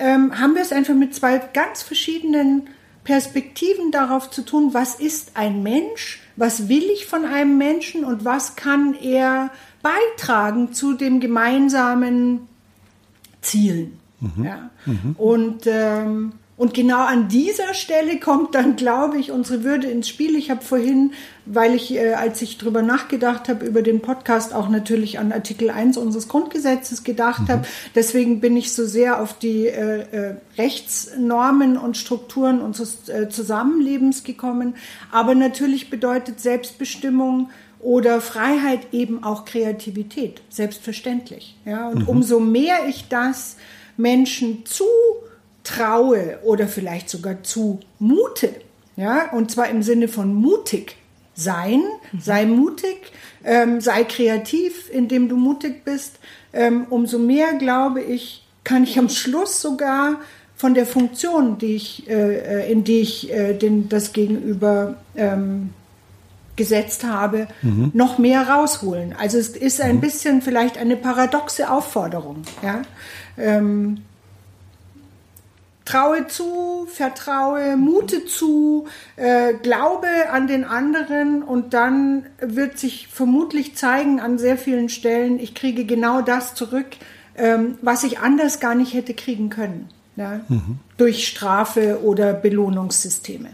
ähm, 0.00 0.38
haben 0.40 0.54
wir 0.54 0.62
es 0.62 0.72
einfach 0.72 0.94
mit 0.94 1.14
zwei 1.14 1.38
ganz 1.38 1.82
verschiedenen 1.82 2.68
Perspektiven 3.08 3.90
darauf 3.90 4.28
zu 4.28 4.42
tun, 4.42 4.74
was 4.74 4.96
ist 4.96 5.30
ein 5.32 5.62
Mensch, 5.62 6.20
was 6.36 6.68
will 6.68 6.84
ich 6.92 7.06
von 7.06 7.24
einem 7.24 7.56
Menschen 7.56 8.04
und 8.04 8.26
was 8.26 8.54
kann 8.54 8.92
er 8.92 9.48
beitragen 9.80 10.74
zu 10.74 10.92
dem 10.92 11.18
gemeinsamen 11.18 12.46
Zielen. 13.40 13.98
Mhm. 14.20 14.44
Ja. 14.44 14.70
Mhm. 14.84 15.14
Und 15.16 15.66
ähm, 15.66 16.32
und 16.58 16.74
genau 16.74 17.04
an 17.04 17.28
dieser 17.28 17.72
Stelle 17.72 18.18
kommt 18.18 18.56
dann, 18.56 18.74
glaube 18.74 19.16
ich, 19.16 19.30
unsere 19.30 19.62
Würde 19.62 19.86
ins 19.86 20.08
Spiel. 20.08 20.34
Ich 20.34 20.50
habe 20.50 20.60
vorhin, 20.60 21.12
weil 21.46 21.72
ich, 21.72 21.94
äh, 21.94 22.14
als 22.14 22.42
ich 22.42 22.58
drüber 22.58 22.82
nachgedacht 22.82 23.48
habe, 23.48 23.64
über 23.64 23.80
den 23.80 24.00
Podcast 24.00 24.52
auch 24.52 24.68
natürlich 24.68 25.20
an 25.20 25.30
Artikel 25.30 25.70
1 25.70 25.96
unseres 25.96 26.26
Grundgesetzes 26.26 27.04
gedacht 27.04 27.42
mhm. 27.42 27.48
habe. 27.48 27.66
Deswegen 27.94 28.40
bin 28.40 28.56
ich 28.56 28.72
so 28.72 28.86
sehr 28.86 29.22
auf 29.22 29.38
die 29.38 29.68
äh, 29.68 30.00
äh, 30.10 30.34
Rechtsnormen 30.58 31.76
und 31.76 31.96
Strukturen 31.96 32.60
unseres 32.60 33.08
äh, 33.08 33.28
Zusammenlebens 33.28 34.24
gekommen. 34.24 34.74
Aber 35.12 35.36
natürlich 35.36 35.90
bedeutet 35.90 36.40
Selbstbestimmung 36.40 37.50
oder 37.78 38.20
Freiheit 38.20 38.88
eben 38.90 39.22
auch 39.22 39.44
Kreativität, 39.44 40.42
selbstverständlich. 40.48 41.56
Ja, 41.64 41.86
und 41.86 42.00
mhm. 42.00 42.08
umso 42.08 42.40
mehr 42.40 42.88
ich 42.88 43.06
das 43.08 43.58
Menschen 43.96 44.66
zu 44.66 44.86
traue 45.68 46.38
oder 46.42 46.66
vielleicht 46.66 47.10
sogar 47.10 47.42
zu 47.42 47.80
mute. 47.98 48.50
Ja, 48.96 49.30
und 49.32 49.50
zwar 49.50 49.68
im 49.68 49.82
Sinne 49.82 50.08
von 50.08 50.34
mutig 50.34 50.96
sein, 51.34 51.82
mhm. 52.12 52.20
sei 52.20 52.46
mutig, 52.46 53.12
ähm, 53.44 53.80
sei 53.80 54.04
kreativ, 54.04 54.90
indem 54.90 55.28
du 55.28 55.36
mutig 55.36 55.84
bist. 55.84 56.18
Ähm, 56.52 56.86
umso 56.90 57.18
mehr, 57.18 57.54
glaube 57.54 58.02
ich, 58.02 58.44
kann 58.64 58.82
ich 58.82 58.98
am 58.98 59.08
Schluss 59.08 59.60
sogar 59.60 60.16
von 60.56 60.74
der 60.74 60.86
Funktion, 60.86 61.58
die 61.58 61.76
ich, 61.76 62.10
äh, 62.10 62.38
äh 62.38 62.72
in 62.72 62.82
die 62.82 63.00
ich 63.00 63.32
äh, 63.32 63.54
den, 63.54 63.88
das 63.88 64.12
Gegenüber 64.12 64.96
ähm, 65.14 65.70
gesetzt 66.56 67.04
habe, 67.04 67.46
mhm. 67.62 67.92
noch 67.94 68.18
mehr 68.18 68.48
rausholen. 68.48 69.14
Also 69.16 69.38
es 69.38 69.50
ist 69.50 69.80
ein 69.80 69.96
mhm. 69.96 70.00
bisschen 70.00 70.42
vielleicht 70.42 70.76
eine 70.76 70.96
paradoxe 70.96 71.70
Aufforderung. 71.70 72.42
Ja? 72.62 72.82
Ähm, 73.38 74.02
traue 75.88 76.26
zu, 76.26 76.86
vertraue, 76.86 77.76
mute 77.78 78.26
zu, 78.26 78.86
äh, 79.16 79.54
glaube 79.54 80.06
an 80.30 80.46
den 80.46 80.64
anderen 80.64 81.42
und 81.42 81.72
dann 81.72 82.26
wird 82.40 82.78
sich 82.78 83.08
vermutlich 83.08 83.74
zeigen 83.74 84.20
an 84.20 84.38
sehr 84.38 84.58
vielen 84.58 84.90
Stellen, 84.90 85.40
ich 85.40 85.54
kriege 85.54 85.86
genau 85.86 86.20
das 86.20 86.54
zurück, 86.54 86.88
ähm, 87.36 87.78
was 87.80 88.04
ich 88.04 88.18
anders 88.18 88.60
gar 88.60 88.74
nicht 88.74 88.92
hätte 88.92 89.14
kriegen 89.14 89.48
können. 89.48 89.88
Ja? 90.16 90.40
Mhm. 90.48 90.78
Durch 90.98 91.26
Strafe 91.26 92.00
oder 92.02 92.34
Belohnungssysteme 92.34 93.48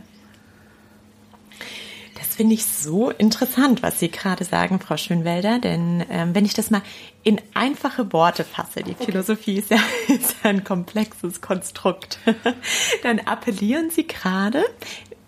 finde 2.35 2.55
ich 2.55 2.66
so 2.66 3.11
interessant, 3.11 3.83
was 3.83 3.99
Sie 3.99 4.11
gerade 4.11 4.44
sagen, 4.44 4.81
Frau 4.81 4.97
Schönwelder. 4.97 5.59
Denn 5.59 6.05
ähm, 6.11 6.35
wenn 6.35 6.44
ich 6.44 6.55
das 6.55 6.70
mal 6.70 6.83
in 7.23 7.40
einfache 7.55 8.12
Worte 8.12 8.44
fasse, 8.44 8.83
die 8.83 8.94
Philosophie 8.94 9.57
ist 9.57 9.70
ja, 9.70 9.79
ist 10.09 10.37
ja 10.42 10.51
ein 10.51 10.64
komplexes 10.64 11.40
Konstrukt, 11.40 12.18
dann 13.03 13.20
appellieren 13.20 13.90
Sie 13.90 14.07
gerade, 14.07 14.64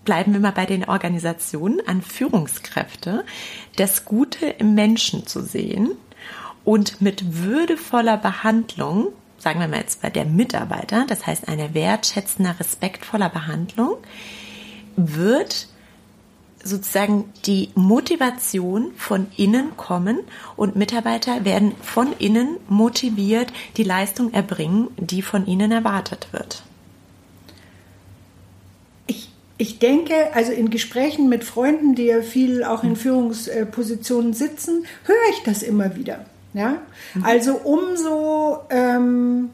bleiben 0.04 0.32
wir 0.32 0.40
mal 0.40 0.52
bei 0.52 0.66
den 0.66 0.84
Organisationen, 0.84 1.80
an 1.86 2.02
Führungskräfte, 2.02 3.24
das 3.76 4.04
Gute 4.04 4.46
im 4.46 4.74
Menschen 4.74 5.26
zu 5.26 5.42
sehen 5.42 5.92
und 6.64 7.00
mit 7.00 7.42
würdevoller 7.42 8.16
Behandlung, 8.16 9.08
sagen 9.38 9.60
wir 9.60 9.68
mal 9.68 9.80
jetzt 9.80 10.02
bei 10.02 10.10
der 10.10 10.24
Mitarbeiter, 10.24 11.04
das 11.06 11.26
heißt 11.26 11.48
eine 11.48 11.74
wertschätzender, 11.74 12.58
respektvoller 12.58 13.28
Behandlung, 13.28 13.96
wird 14.96 15.68
sozusagen 16.66 17.32
die 17.46 17.70
Motivation 17.74 18.92
von 18.96 19.28
innen 19.36 19.76
kommen 19.76 20.20
und 20.56 20.76
Mitarbeiter 20.76 21.44
werden 21.44 21.72
von 21.82 22.12
innen 22.18 22.56
motiviert, 22.68 23.52
die 23.76 23.84
Leistung 23.84 24.32
erbringen, 24.32 24.88
die 24.96 25.22
von 25.22 25.46
ihnen 25.46 25.72
erwartet 25.72 26.28
wird. 26.32 26.62
Ich, 29.06 29.30
ich 29.58 29.78
denke, 29.78 30.34
also 30.34 30.52
in 30.52 30.70
Gesprächen 30.70 31.28
mit 31.28 31.44
Freunden, 31.44 31.94
die 31.94 32.04
ja 32.04 32.22
viel 32.22 32.64
auch 32.64 32.84
in 32.84 32.96
Führungspositionen 32.96 34.34
sitzen, 34.34 34.84
höre 35.04 35.30
ich 35.30 35.42
das 35.44 35.62
immer 35.62 35.96
wieder. 35.96 36.26
Ja? 36.52 36.82
Mhm. 37.14 37.24
Also 37.24 37.54
umso 37.56 38.58
ähm, 38.70 39.50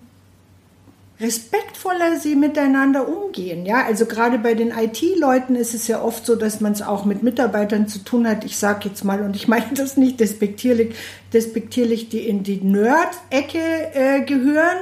respektvoller 1.22 2.18
sie 2.18 2.34
miteinander 2.34 3.08
umgehen. 3.08 3.64
Ja, 3.64 3.84
also 3.84 4.06
gerade 4.06 4.38
bei 4.38 4.54
den 4.54 4.72
IT-Leuten 4.72 5.54
ist 5.54 5.72
es 5.72 5.86
ja 5.86 6.02
oft 6.02 6.26
so, 6.26 6.34
dass 6.34 6.60
man 6.60 6.72
es 6.72 6.82
auch 6.82 7.04
mit 7.04 7.22
Mitarbeitern 7.22 7.86
zu 7.86 8.00
tun 8.00 8.26
hat. 8.26 8.44
Ich 8.44 8.56
sage 8.56 8.88
jetzt 8.88 9.04
mal, 9.04 9.22
und 9.22 9.36
ich 9.36 9.46
meine 9.46 9.66
das 9.74 9.96
nicht 9.96 10.18
despektierlich, 10.18 10.96
despektierlich, 11.32 12.08
die 12.08 12.26
in 12.26 12.42
die 12.42 12.60
Nerd-Ecke 12.60 13.58
äh, 13.94 14.20
gehören. 14.22 14.78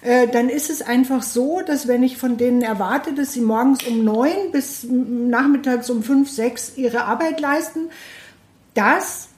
Äh, 0.00 0.28
dann 0.28 0.48
ist 0.48 0.70
es 0.70 0.80
einfach 0.80 1.22
so, 1.22 1.60
dass 1.60 1.86
wenn 1.86 2.02
ich 2.02 2.16
von 2.16 2.38
denen 2.38 2.62
erwarte, 2.62 3.12
dass 3.12 3.34
sie 3.34 3.42
morgens 3.42 3.84
um 3.84 4.02
neun 4.02 4.50
bis 4.50 4.86
nachmittags 4.88 5.90
um 5.90 6.02
fünf, 6.02 6.30
sechs 6.30 6.72
ihre 6.76 7.04
Arbeit 7.04 7.38
leisten, 7.38 7.90
das 8.72 9.28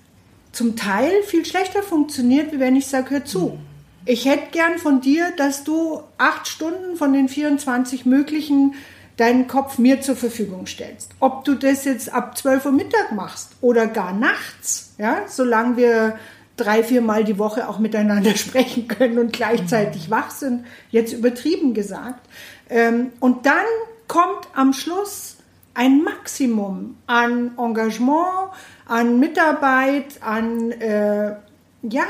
zum 0.52 0.76
Teil 0.76 1.10
viel 1.24 1.44
schlechter 1.44 1.82
funktioniert, 1.82 2.52
wie 2.52 2.60
wenn 2.60 2.76
ich 2.76 2.86
sage, 2.86 3.10
hör 3.10 3.24
zu. 3.24 3.58
Mhm 3.58 3.73
ich 4.06 4.26
hätte 4.26 4.50
gern 4.50 4.78
von 4.78 5.00
dir, 5.00 5.32
dass 5.36 5.64
du 5.64 6.02
acht 6.18 6.46
Stunden 6.46 6.96
von 6.96 7.12
den 7.12 7.28
24 7.28 8.06
möglichen 8.06 8.74
deinen 9.16 9.46
Kopf 9.46 9.78
mir 9.78 10.00
zur 10.00 10.16
Verfügung 10.16 10.66
stellst. 10.66 11.10
Ob 11.20 11.44
du 11.44 11.54
das 11.54 11.84
jetzt 11.84 12.12
ab 12.12 12.36
12 12.36 12.66
Uhr 12.66 12.72
Mittag 12.72 13.12
machst 13.12 13.52
oder 13.60 13.86
gar 13.86 14.12
nachts, 14.12 14.94
ja, 14.98 15.22
solange 15.28 15.76
wir 15.76 16.18
drei, 16.56 16.82
vier 16.82 17.00
Mal 17.00 17.24
die 17.24 17.38
Woche 17.38 17.68
auch 17.68 17.78
miteinander 17.78 18.34
sprechen 18.36 18.88
können 18.88 19.18
und 19.18 19.32
gleichzeitig 19.32 20.10
wach 20.10 20.30
sind, 20.30 20.66
jetzt 20.90 21.12
übertrieben 21.12 21.74
gesagt. 21.74 22.28
Ähm, 22.68 23.12
und 23.20 23.46
dann 23.46 23.64
kommt 24.08 24.48
am 24.54 24.72
Schluss 24.72 25.36
ein 25.74 26.02
Maximum 26.02 26.96
an 27.06 27.52
Engagement, 27.58 28.50
an 28.86 29.18
Mitarbeit, 29.18 30.22
an 30.22 30.72
äh, 30.72 31.34
ja, 31.82 32.04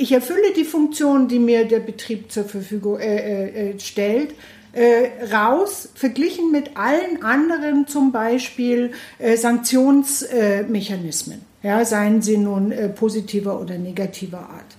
ich 0.00 0.12
erfülle 0.12 0.52
die 0.56 0.64
Funktion, 0.64 1.28
die 1.28 1.38
mir 1.38 1.66
der 1.66 1.80
Betrieb 1.80 2.32
zur 2.32 2.44
Verfügung 2.44 2.98
äh, 2.98 3.16
äh, 3.16 3.72
äh, 3.72 3.78
stellt, 3.78 4.32
äh, 4.72 5.10
raus, 5.30 5.90
verglichen 5.94 6.50
mit 6.50 6.78
allen 6.78 7.22
anderen 7.22 7.86
zum 7.86 8.10
Beispiel 8.10 8.92
äh, 9.18 9.36
Sanktionsmechanismen, 9.36 11.42
ja, 11.62 11.84
seien 11.84 12.22
sie 12.22 12.38
nun 12.38 12.72
äh, 12.72 12.88
positiver 12.88 13.60
oder 13.60 13.76
negativer 13.76 14.38
Art. 14.38 14.78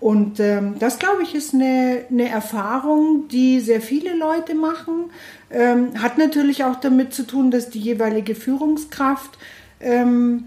Und 0.00 0.40
ähm, 0.40 0.74
das, 0.80 0.98
glaube 0.98 1.22
ich, 1.22 1.36
ist 1.36 1.54
eine, 1.54 2.06
eine 2.10 2.28
Erfahrung, 2.28 3.28
die 3.28 3.60
sehr 3.60 3.80
viele 3.80 4.16
Leute 4.16 4.56
machen. 4.56 5.10
Ähm, 5.50 6.02
hat 6.02 6.18
natürlich 6.18 6.64
auch 6.64 6.74
damit 6.76 7.14
zu 7.14 7.24
tun, 7.24 7.52
dass 7.52 7.70
die 7.70 7.78
jeweilige 7.78 8.34
Führungskraft 8.34 9.38
ähm, 9.80 10.46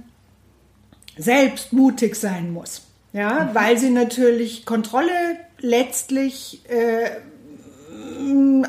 selbst 1.18 1.72
mutig 1.72 2.16
sein 2.16 2.52
muss. 2.52 2.89
Ja, 3.14 3.46
mhm. 3.46 3.56
weil 3.56 3.78
sie 3.78 3.90
natürlich 3.90 4.66
Kontrolle 4.66 5.12
letztlich 5.60 6.62
äh, 6.70 7.10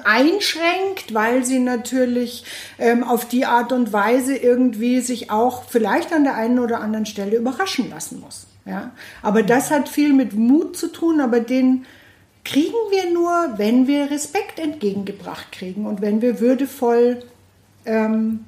einschränkt, 0.05 1.13
weil 1.13 1.45
sie 1.45 1.59
natürlich 1.59 2.45
ähm, 2.79 3.05
auf 3.05 3.27
die 3.27 3.47
Art 3.47 3.73
und 3.73 3.93
Weise 3.93 4.37
irgendwie 4.37 5.01
sich 5.01 5.31
auch 5.31 5.65
vielleicht 5.65 6.13
an 6.13 6.25
der 6.25 6.35
einen 6.35 6.59
oder 6.59 6.81
anderen 6.81 7.07
Stelle 7.07 7.37
überraschen 7.37 7.91
lassen 7.91 8.21
muss. 8.21 8.47
Ja? 8.65 8.93
Aber 9.23 9.43
das 9.43 9.71
hat 9.71 9.89
viel 9.89 10.13
mit 10.13 10.35
Mut 10.35 10.77
zu 10.77 10.89
tun, 10.89 11.21
aber 11.21 11.41
den 11.41 11.85
kriegen 12.45 12.75
wir 12.91 13.13
nur, 13.13 13.59
wenn 13.59 13.87
wir 13.87 14.11
Respekt 14.11 14.59
entgegengebracht 14.59 15.53
kriegen 15.53 15.87
und 15.87 16.01
wenn 16.01 16.23
wir 16.23 16.41
würdevoll 16.41 17.23
ähm, 17.85 18.45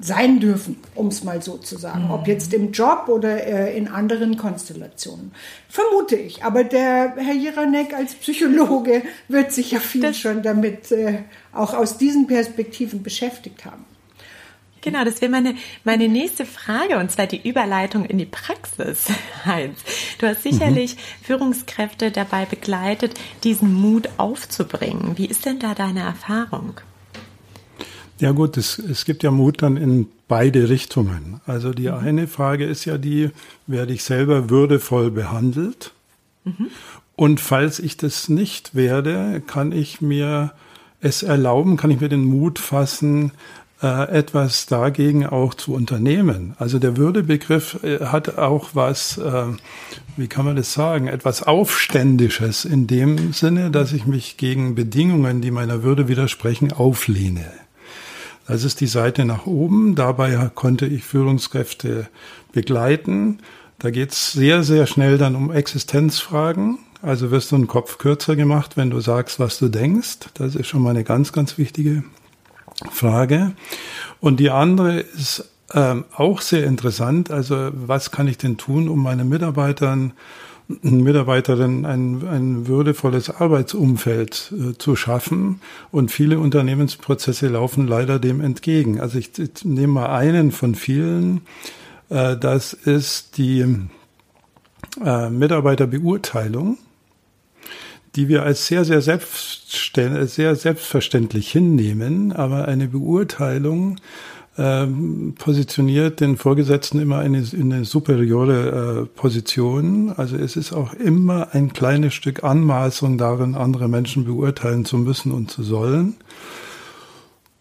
sein 0.00 0.40
dürfen, 0.40 0.76
um 0.94 1.08
es 1.08 1.22
mal 1.22 1.42
so 1.42 1.56
zu 1.56 1.76
sagen. 1.76 2.04
Mhm. 2.04 2.10
Ob 2.10 2.26
jetzt 2.26 2.52
im 2.52 2.72
Job 2.72 3.08
oder 3.08 3.46
äh, 3.46 3.76
in 3.76 3.88
anderen 3.88 4.36
Konstellationen. 4.36 5.32
Vermute 5.68 6.16
ich. 6.16 6.44
Aber 6.44 6.64
der 6.64 7.14
Herr 7.16 7.34
Jiranek 7.34 7.94
als 7.94 8.14
Psychologe 8.14 9.02
wird 9.28 9.52
sich 9.52 9.70
ja 9.70 9.80
viel 9.80 10.02
das 10.02 10.18
schon 10.18 10.42
damit 10.42 10.90
äh, 10.90 11.20
auch 11.52 11.74
aus 11.74 11.96
diesen 11.98 12.26
Perspektiven 12.26 13.02
beschäftigt 13.02 13.64
haben. 13.64 13.84
Genau, 14.84 15.02
das 15.02 15.22
wäre 15.22 15.30
meine, 15.30 15.54
meine 15.84 16.08
nächste 16.08 16.44
Frage 16.44 16.98
und 16.98 17.10
zwar 17.10 17.26
die 17.26 17.48
Überleitung 17.48 18.04
in 18.04 18.18
die 18.18 18.26
Praxis, 18.26 19.06
Heinz. 19.46 19.78
Du 20.18 20.26
hast 20.26 20.42
sicherlich 20.42 20.96
mhm. 20.96 20.98
Führungskräfte 21.22 22.10
dabei 22.10 22.44
begleitet, 22.44 23.14
diesen 23.44 23.72
Mut 23.72 24.10
aufzubringen. 24.18 25.16
Wie 25.16 25.24
ist 25.24 25.46
denn 25.46 25.58
da 25.58 25.74
deine 25.74 26.00
Erfahrung? 26.00 26.80
Ja 28.18 28.30
gut, 28.30 28.56
es, 28.56 28.78
es 28.78 29.04
gibt 29.04 29.22
ja 29.22 29.30
Mut 29.30 29.62
dann 29.62 29.76
in 29.76 30.06
beide 30.28 30.68
Richtungen. 30.68 31.40
Also 31.46 31.72
die 31.72 31.88
mhm. 31.88 31.94
eine 31.94 32.26
Frage 32.26 32.64
ist 32.64 32.84
ja 32.84 32.98
die, 32.98 33.30
werde 33.66 33.92
ich 33.92 34.04
selber 34.04 34.50
würdevoll 34.50 35.10
behandelt? 35.10 35.92
Mhm. 36.44 36.68
Und 37.16 37.40
falls 37.40 37.78
ich 37.78 37.96
das 37.96 38.28
nicht 38.28 38.74
werde, 38.74 39.42
kann 39.46 39.72
ich 39.72 40.00
mir 40.00 40.52
es 41.00 41.22
erlauben, 41.22 41.76
kann 41.76 41.90
ich 41.90 42.00
mir 42.00 42.08
den 42.08 42.24
Mut 42.24 42.58
fassen, 42.58 43.32
äh, 43.82 44.08
etwas 44.10 44.66
dagegen 44.66 45.26
auch 45.26 45.54
zu 45.54 45.74
unternehmen. 45.74 46.54
Also 46.58 46.78
der 46.78 46.96
Würdebegriff 46.96 47.82
äh, 47.84 48.06
hat 48.06 48.38
auch 48.38 48.70
was, 48.72 49.18
äh, 49.18 49.44
wie 50.16 50.26
kann 50.26 50.44
man 50.44 50.56
das 50.56 50.72
sagen, 50.72 51.06
etwas 51.06 51.42
Aufständisches 51.42 52.64
in 52.64 52.86
dem 52.86 53.32
Sinne, 53.32 53.70
dass 53.70 53.92
ich 53.92 54.06
mich 54.06 54.36
gegen 54.36 54.74
Bedingungen, 54.74 55.40
die 55.40 55.50
meiner 55.50 55.82
Würde 55.82 56.08
widersprechen, 56.08 56.72
auflehne. 56.72 57.44
Das 58.46 58.64
ist 58.64 58.80
die 58.80 58.86
Seite 58.86 59.24
nach 59.24 59.46
oben. 59.46 59.94
Dabei 59.94 60.50
konnte 60.54 60.86
ich 60.86 61.04
Führungskräfte 61.04 62.08
begleiten. 62.52 63.38
Da 63.78 63.90
geht 63.90 64.12
es 64.12 64.32
sehr, 64.32 64.62
sehr 64.62 64.86
schnell 64.86 65.18
dann 65.18 65.34
um 65.34 65.50
Existenzfragen. 65.50 66.78
Also 67.02 67.30
wirst 67.30 67.52
du 67.52 67.56
einen 67.56 67.66
Kopf 67.66 67.98
kürzer 67.98 68.36
gemacht, 68.36 68.76
wenn 68.76 68.90
du 68.90 69.00
sagst, 69.00 69.38
was 69.38 69.58
du 69.58 69.68
denkst. 69.68 70.18
Das 70.34 70.54
ist 70.54 70.68
schon 70.68 70.82
mal 70.82 70.90
eine 70.90 71.04
ganz, 71.04 71.32
ganz 71.32 71.58
wichtige 71.58 72.04
Frage. 72.90 73.52
Und 74.20 74.40
die 74.40 74.50
andere 74.50 75.00
ist 75.00 75.48
ähm, 75.72 76.04
auch 76.14 76.40
sehr 76.40 76.64
interessant. 76.64 77.30
Also 77.30 77.70
was 77.74 78.10
kann 78.10 78.28
ich 78.28 78.38
denn 78.38 78.56
tun, 78.56 78.88
um 78.88 79.02
meinen 79.02 79.28
Mitarbeitern 79.28 80.12
Mitarbeiterin 80.82 81.84
ein, 81.84 82.26
ein 82.26 82.66
würdevolles 82.66 83.28
Arbeitsumfeld 83.28 84.52
äh, 84.52 84.78
zu 84.78 84.96
schaffen. 84.96 85.60
Und 85.90 86.10
viele 86.10 86.38
Unternehmensprozesse 86.38 87.48
laufen 87.48 87.86
leider 87.86 88.18
dem 88.18 88.40
entgegen. 88.40 89.00
Also 89.00 89.18
ich, 89.18 89.38
ich 89.38 89.64
nehme 89.64 89.92
mal 89.94 90.16
einen 90.16 90.52
von 90.52 90.74
vielen. 90.74 91.42
Äh, 92.08 92.36
das 92.36 92.72
ist 92.72 93.36
die 93.36 93.66
äh, 95.04 95.30
Mitarbeiterbeurteilung, 95.30 96.78
die 98.16 98.28
wir 98.28 98.44
als 98.44 98.66
sehr, 98.66 98.84
sehr, 98.84 99.02
sehr 99.02 99.20
selbstverständlich 100.56 101.50
hinnehmen. 101.50 102.32
Aber 102.32 102.68
eine 102.68 102.88
Beurteilung 102.88 103.96
ähm, 104.56 105.34
positioniert 105.36 106.20
den 106.20 106.36
Vorgesetzten 106.36 107.00
immer 107.00 107.24
in 107.24 107.34
eine, 107.34 107.46
in 107.52 107.72
eine 107.72 107.84
superiore 107.84 109.02
äh, 109.02 109.06
Position. 109.06 110.12
Also 110.16 110.36
es 110.36 110.56
ist 110.56 110.72
auch 110.72 110.94
immer 110.94 111.48
ein 111.52 111.72
kleines 111.72 112.14
Stück 112.14 112.44
Anmaßung 112.44 113.18
darin, 113.18 113.56
andere 113.56 113.88
Menschen 113.88 114.24
beurteilen 114.24 114.84
zu 114.84 114.96
müssen 114.96 115.32
und 115.32 115.50
zu 115.50 115.62
sollen. 115.62 116.14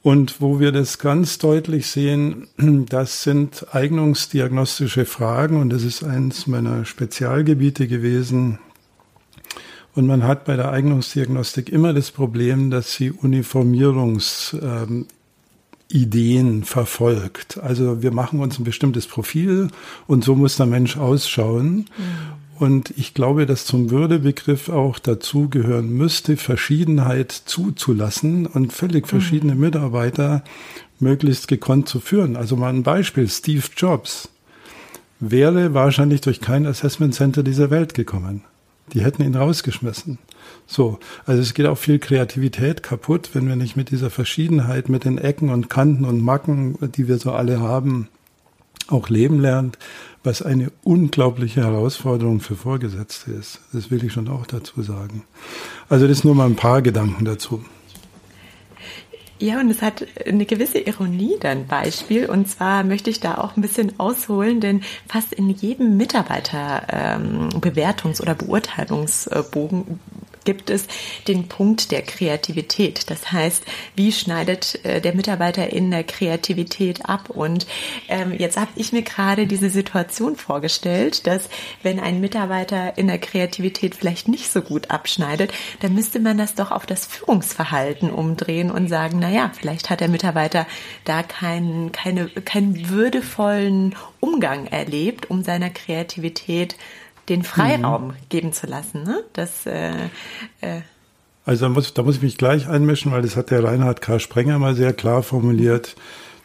Und 0.04 0.42
wo 0.42 0.60
wir 0.60 0.74
das 0.74 1.00
ganz 1.00 1.38
deutlich 1.40 1.88
sehen, 1.88 2.48
das 2.90 3.24
sind 3.24 3.66
eignungsdiagnostische 3.72 5.06
Fragen 5.06 5.60
und 5.60 5.72
das 5.72 5.84
ist 5.84 6.04
eines 6.04 6.46
meiner 6.46 6.86
Spezialgebiete 6.86 7.88
gewesen. 7.88 8.60
Und 9.96 10.06
man 10.06 10.24
hat 10.24 10.46
bei 10.46 10.56
der 10.56 10.72
Eignungsdiagnostik 10.72 11.70
immer 11.70 11.94
das 11.94 12.12
Problem, 12.12 12.70
dass 12.70 12.94
sie 12.94 13.12
Uniformierungs 13.12 14.56
ähm, 14.62 15.06
Ideen 15.90 16.64
verfolgt. 16.64 17.60
Also 17.60 18.02
wir 18.02 18.12
machen 18.12 18.40
uns 18.40 18.60
ein 18.60 18.64
bestimmtes 18.64 19.08
Profil 19.08 19.70
und 20.08 20.24
so 20.24 20.36
muss 20.36 20.58
der 20.58 20.66
Mensch 20.66 20.98
ausschauen. 20.98 21.76
Mhm. 21.76 21.86
Und 22.60 22.94
ich 22.98 23.14
glaube, 23.14 23.46
dass 23.46 23.66
zum 23.66 23.90
Würdebegriff 23.90 24.70
auch 24.70 25.00
dazugehören 25.00 25.90
müsste, 25.90 26.38
Verschiedenheit 26.38 27.32
zuzulassen 27.32 28.46
und 28.46 28.72
völlig 28.72 29.08
verschiedene 29.08 29.56
mhm. 29.56 29.62
Mitarbeiter 29.62 30.44
möglichst 31.00 31.48
gekonnt 31.48 31.90
zu 31.90 32.00
führen. 32.00 32.36
Also 32.36 32.56
mal 32.56 32.70
ein 32.70 32.84
Beispiel, 32.84 33.28
Steve 33.28 33.64
Jobs 33.76 34.30
wäre 35.20 35.74
wahrscheinlich 35.74 36.22
durch 36.22 36.42
kein 36.42 36.66
Assessment 36.66 37.16
Center 37.16 37.44
dieser 37.44 37.70
Welt 37.70 37.94
gekommen. 37.94 38.44
Die 38.94 39.04
hätten 39.04 39.24
ihn 39.24 39.36
rausgeschmissen. 39.36 40.18
So, 40.66 41.00
also 41.26 41.42
es 41.42 41.54
geht 41.54 41.66
auch 41.66 41.78
viel 41.78 42.00
Kreativität 42.00 42.84
kaputt, 42.84 43.32
wenn 43.34 43.48
wir 43.48 43.56
nicht 43.56 43.76
mit 43.76 43.92
dieser 43.92 44.10
Verschiedenheit, 44.10 44.90
mit 44.90 45.06
den 45.06 45.18
Ecken 45.18 45.50
und 45.50 45.70
Kanten 45.70 46.06
und 46.06 46.22
Macken, 46.22 46.78
die 46.96 47.08
wir 47.08 47.18
so 47.18 47.32
alle 47.32 47.60
haben, 47.60 48.08
auch 48.88 49.10
leben 49.10 49.40
lernt, 49.40 49.78
was 50.24 50.42
eine 50.42 50.72
unglaubliche 50.84 51.64
Herausforderung 51.64 52.40
für 52.40 52.56
Vorgesetzte 52.56 53.32
ist. 53.32 53.60
Das 53.74 53.92
will 53.92 54.04
ich 54.04 54.14
schon 54.14 54.30
auch 54.30 54.46
dazu 54.46 54.82
sagen. 54.82 55.24
Also 55.90 56.08
das 56.08 56.24
nur 56.24 56.36
mal 56.36 56.46
ein 56.46 56.56
paar 56.56 56.82
Gedanken 56.82 57.26
dazu. 57.26 57.66
Ja, 59.40 59.60
und 59.60 59.70
es 59.70 59.82
hat 59.82 60.06
eine 60.26 60.46
gewisse 60.46 60.80
Ironie 60.80 61.36
dein 61.38 61.68
Beispiel. 61.68 62.30
Und 62.30 62.48
zwar 62.48 62.86
möchte 62.86 63.10
ich 63.10 63.20
da 63.20 63.40
auch 63.40 63.58
ein 63.58 63.62
bisschen 63.62 64.00
ausholen, 64.00 64.62
denn 64.62 64.84
fast 65.10 65.34
in 65.34 65.50
jedem 65.50 65.98
Mitarbeiterbewertungs- 65.98 68.20
ähm, 68.20 68.22
oder 68.22 68.36
Beurteilungsbogen 68.36 70.00
gibt 70.46 70.70
es 70.70 70.88
den 71.28 71.48
Punkt 71.48 71.92
der 71.92 72.02
Kreativität. 72.02 73.10
Das 73.10 73.32
heißt, 73.32 73.64
wie 73.96 74.12
schneidet 74.12 74.84
äh, 74.86 75.02
der 75.02 75.16
Mitarbeiter 75.16 75.72
in 75.72 75.92
der 75.92 76.04
Kreativität 76.04 77.06
ab? 77.06 77.30
Und 77.30 77.68
ähm, 78.08 78.34
jetzt 78.38 78.58
habe 78.58 78.72
ich 78.76 78.94
mir 78.94 79.02
gerade 79.02 79.48
diese 79.48 79.70
Situation 79.70 80.36
vorgestellt, 80.36 81.28
dass 81.28 81.50
wenn 81.82 82.00
ein 82.00 82.20
Mitarbeiter 82.20 82.98
in 82.98 83.08
der 83.08 83.20
Kreativität 83.20 83.96
vielleicht 83.96 84.28
nicht 84.28 84.52
so 84.52 84.62
gut 84.62 84.92
abschneidet, 84.92 85.54
dann 85.82 85.94
müsste 85.94 86.20
man 86.20 86.38
das 86.38 86.56
doch 86.56 86.72
auf 86.72 86.86
das 86.86 87.06
Führungsverhalten 87.06 88.10
umdrehen 88.10 88.72
und 88.72 88.88
sagen, 88.88 89.20
na 89.20 89.30
ja, 89.30 89.52
vielleicht 89.58 89.90
hat 89.90 90.00
der 90.00 90.10
Mitarbeiter 90.10 90.66
da 91.06 91.24
keinen, 91.24 91.92
keine, 91.92 92.28
keinen 92.28 92.90
würdevollen 92.90 93.96
Umgang 94.20 94.68
erlebt, 94.68 95.30
um 95.30 95.44
seiner 95.44 95.70
Kreativität 95.70 96.76
den 97.30 97.44
Freiraum 97.44 98.08
mhm. 98.08 98.14
geben 98.30 98.54
zu 98.54 98.68
lassen. 98.68 99.04
Ne? 99.04 99.24
Das, 99.34 99.66
äh, 99.66 100.10
äh 100.62 100.82
also 101.46 101.66
da 101.66 101.70
muss, 101.70 101.94
da 101.94 102.04
muss 102.04 102.18
ich 102.18 102.22
mich 102.22 102.38
gleich 102.38 102.68
einmischen, 102.68 103.12
weil 103.12 103.22
das 103.22 103.36
hat 103.36 103.52
der 103.52 103.64
Reinhard 103.64 104.02
K. 104.02 104.20
Sprenger 104.20 104.60
mal 104.60 104.76
sehr 104.76 104.94
klar 104.94 105.24
formuliert, 105.24 105.96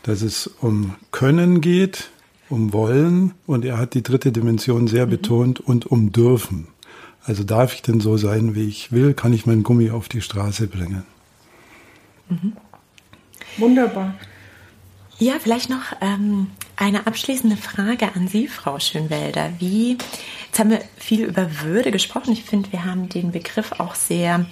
dass 0.03 0.23
es 0.23 0.47
um 0.47 0.95
Können 1.13 1.61
geht, 1.61 2.11
um 2.49 2.73
Wollen 2.73 3.35
und 3.47 3.65
er 3.65 3.79
hat 3.79 3.95
die 3.95 4.03
dritte 4.03 4.33
Dimension 4.33 4.89
sehr 4.89 5.07
mhm. 5.07 5.11
betont 5.11 5.61
und 5.61 5.87
um 5.87 6.13
Dürfen. 6.13 6.69
Also 7.25 7.45
darf 7.45 7.75
ich 7.75 7.83
denn 7.83 8.01
so 8.01 8.17
sein, 8.17 8.55
wie 8.55 8.67
ich 8.67 8.91
will, 8.91 9.13
kann 9.13 9.33
ich 9.33 9.45
meinen 9.45 9.63
Gummi 9.63 9.91
auf 9.91 10.09
die 10.09 10.23
Straße 10.23 10.67
bringen. 10.67 11.05
Mhm. 12.29 12.57
Wunderbar. 13.59 14.15
Ja, 15.19 15.35
vielleicht 15.41 15.69
noch 15.69 15.95
ähm, 16.01 16.47
eine 16.79 17.07
abschließende 17.09 17.57
Frage 17.57 18.15
an 18.15 18.29
Sie, 18.29 18.47
Frau 18.47 18.79
Schönwelder. 18.79 19.51
Wie, 19.59 19.99
jetzt 20.47 20.59
haben 20.59 20.71
wir 20.71 20.81
viel 20.97 21.25
über 21.25 21.61
Würde 21.63 21.91
gesprochen. 21.91 22.33
Ich 22.33 22.45
finde, 22.45 22.71
wir 22.73 22.85
haben 22.85 23.09
den 23.09 23.33
Begriff 23.33 23.73
auch 23.81 23.97
sehr 23.97 24.47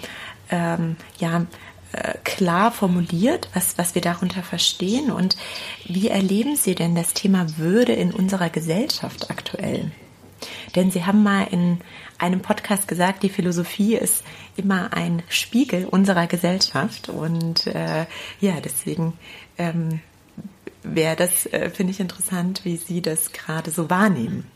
ähm, 0.50 0.96
ja, 1.18 1.46
äh, 1.92 2.14
klar 2.24 2.72
formuliert, 2.72 3.48
was, 3.54 3.78
was 3.78 3.94
wir 3.94 4.02
darunter 4.02 4.42
verstehen. 4.42 5.12
Und 5.12 5.36
wie 5.84 6.08
erleben 6.08 6.56
Sie 6.56 6.74
denn 6.74 6.96
das 6.96 7.14
Thema 7.14 7.46
Würde 7.58 7.92
in 7.92 8.12
unserer 8.12 8.50
Gesellschaft 8.50 9.30
aktuell? 9.30 9.92
Denn 10.74 10.90
Sie 10.90 11.04
haben 11.04 11.22
mal 11.22 11.46
in 11.52 11.78
einem 12.18 12.40
Podcast 12.40 12.88
gesagt, 12.88 13.22
die 13.22 13.30
Philosophie 13.30 13.94
ist 13.94 14.24
immer 14.56 14.92
ein 14.92 15.22
Spiegel 15.28 15.84
unserer 15.84 16.26
Gesellschaft. 16.26 17.08
Und 17.08 17.68
äh, 17.68 18.06
ja, 18.40 18.54
deswegen 18.60 19.12
ähm, 19.58 20.00
wäre 20.94 21.16
das, 21.16 21.46
äh, 21.46 21.70
finde 21.70 21.92
ich 21.92 22.00
interessant, 22.00 22.64
wie 22.64 22.76
Sie 22.76 23.02
das 23.02 23.32
gerade 23.32 23.70
so 23.70 23.90
wahrnehmen. 23.90 24.46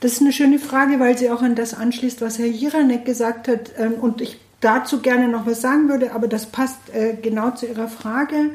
Das 0.00 0.12
ist 0.12 0.20
eine 0.20 0.32
schöne 0.32 0.60
Frage, 0.60 1.00
weil 1.00 1.18
sie 1.18 1.28
auch 1.30 1.42
an 1.42 1.56
das 1.56 1.74
anschließt, 1.74 2.20
was 2.20 2.38
Herr 2.38 2.46
Jiranek 2.46 3.04
gesagt 3.04 3.48
hat. 3.48 3.72
Ähm, 3.78 3.94
und 3.94 4.20
ich 4.20 4.38
dazu 4.60 5.00
gerne 5.00 5.28
noch 5.28 5.46
was 5.46 5.60
sagen 5.60 5.88
würde, 5.88 6.12
aber 6.12 6.28
das 6.28 6.46
passt 6.46 6.78
äh, 6.92 7.14
genau 7.20 7.50
zu 7.50 7.66
Ihrer 7.66 7.88
Frage, 7.88 8.50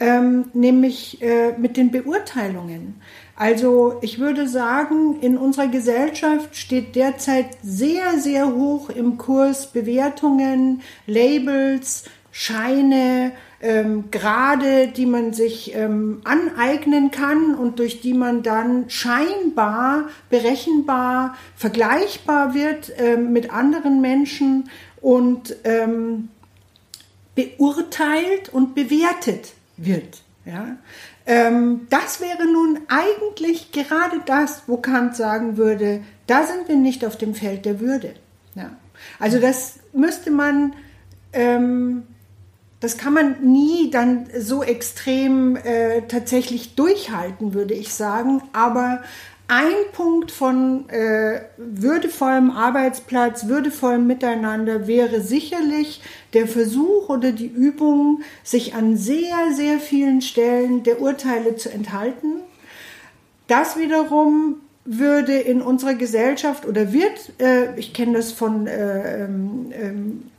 ähm, 0.00 0.46
nämlich 0.52 1.22
äh, 1.22 1.56
mit 1.56 1.76
den 1.76 1.90
Beurteilungen. 1.90 3.00
Also 3.36 3.98
ich 4.02 4.18
würde 4.18 4.48
sagen, 4.48 5.20
in 5.20 5.38
unserer 5.38 5.68
Gesellschaft 5.68 6.56
steht 6.56 6.94
derzeit 6.94 7.46
sehr, 7.62 8.18
sehr 8.18 8.54
hoch 8.54 8.90
im 8.90 9.16
Kurs 9.16 9.72
Bewertungen, 9.72 10.82
Labels, 11.06 12.04
Scheine, 12.30 13.32
ähm, 13.62 14.10
Grade, 14.10 14.88
die 14.88 15.06
man 15.06 15.32
sich 15.32 15.74
ähm, 15.74 16.20
aneignen 16.24 17.10
kann 17.12 17.54
und 17.54 17.78
durch 17.78 18.00
die 18.00 18.12
man 18.12 18.42
dann 18.42 18.90
scheinbar, 18.90 20.08
berechenbar, 20.28 21.36
vergleichbar 21.56 22.54
wird 22.54 22.92
ähm, 22.98 23.32
mit 23.32 23.52
anderen 23.52 24.00
Menschen 24.00 24.68
und 25.00 25.56
ähm, 25.64 26.28
beurteilt 27.34 28.48
und 28.50 28.74
bewertet 28.74 29.54
wird. 29.76 30.22
Ja? 30.44 30.76
Ähm, 31.24 31.86
das 31.88 32.20
wäre 32.20 32.50
nun 32.52 32.80
eigentlich 32.88 33.70
gerade 33.70 34.20
das, 34.26 34.64
wo 34.66 34.76
Kant 34.78 35.16
sagen 35.16 35.56
würde, 35.56 36.02
da 36.26 36.44
sind 36.44 36.68
wir 36.68 36.76
nicht 36.76 37.04
auf 37.04 37.16
dem 37.16 37.34
Feld 37.34 37.64
der 37.64 37.80
Würde. 37.80 38.14
Ja. 38.54 38.70
Also 39.18 39.38
das 39.38 39.78
müsste 39.92 40.30
man, 40.30 40.74
ähm, 41.32 42.04
das 42.82 42.98
kann 42.98 43.14
man 43.14 43.36
nie 43.42 43.90
dann 43.90 44.26
so 44.36 44.64
extrem 44.64 45.54
äh, 45.54 46.02
tatsächlich 46.08 46.74
durchhalten, 46.74 47.54
würde 47.54 47.74
ich 47.74 47.94
sagen. 47.94 48.42
Aber 48.52 49.02
ein 49.46 49.72
Punkt 49.92 50.32
von 50.32 50.88
äh, 50.88 51.42
würdevollem 51.58 52.50
Arbeitsplatz, 52.50 53.46
würdevollem 53.46 54.08
Miteinander 54.08 54.88
wäre 54.88 55.20
sicherlich 55.20 56.02
der 56.32 56.48
Versuch 56.48 57.08
oder 57.08 57.30
die 57.30 57.46
Übung, 57.46 58.22
sich 58.42 58.74
an 58.74 58.96
sehr, 58.96 59.52
sehr 59.54 59.78
vielen 59.78 60.20
Stellen 60.20 60.82
der 60.82 61.00
Urteile 61.00 61.54
zu 61.54 61.70
enthalten. 61.70 62.40
Das 63.46 63.78
wiederum 63.78 64.56
würde 64.84 65.34
in 65.38 65.62
unserer 65.62 65.94
Gesellschaft 65.94 66.66
oder 66.66 66.92
wird, 66.92 67.32
äh, 67.38 67.78
ich 67.78 67.94
kenne 67.94 68.14
das 68.14 68.32
von 68.32 68.66
äh, 68.66 69.24
ähm, 69.24 69.72
ähm 69.72 70.31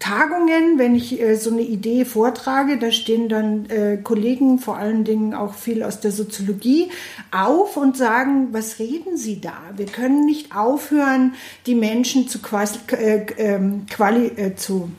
Tagungen, 0.00 0.78
wenn 0.78 0.94
ich 0.96 1.20
äh, 1.20 1.36
so 1.36 1.50
eine 1.50 1.60
Idee 1.60 2.04
vortrage, 2.04 2.78
da 2.78 2.90
stehen 2.90 3.28
dann 3.28 3.66
äh, 3.66 3.98
Kollegen, 3.98 4.58
vor 4.58 4.76
allen 4.76 5.04
Dingen 5.04 5.34
auch 5.34 5.54
viel 5.54 5.82
aus 5.82 6.00
der 6.00 6.10
Soziologie, 6.10 6.90
auf 7.30 7.76
und 7.76 7.96
sagen, 7.96 8.48
was 8.52 8.78
reden 8.78 9.16
Sie 9.16 9.40
da? 9.40 9.52
Wir 9.76 9.86
können 9.86 10.24
nicht 10.24 10.56
aufhören, 10.56 11.34
die 11.66 11.74
Menschen 11.74 12.28
zu, 12.28 12.40
quasi, 12.40 12.78
äh, 12.92 13.26
ähm, 13.36 13.86
quali, 13.90 14.26
äh, 14.28 14.56
zu 14.56 14.90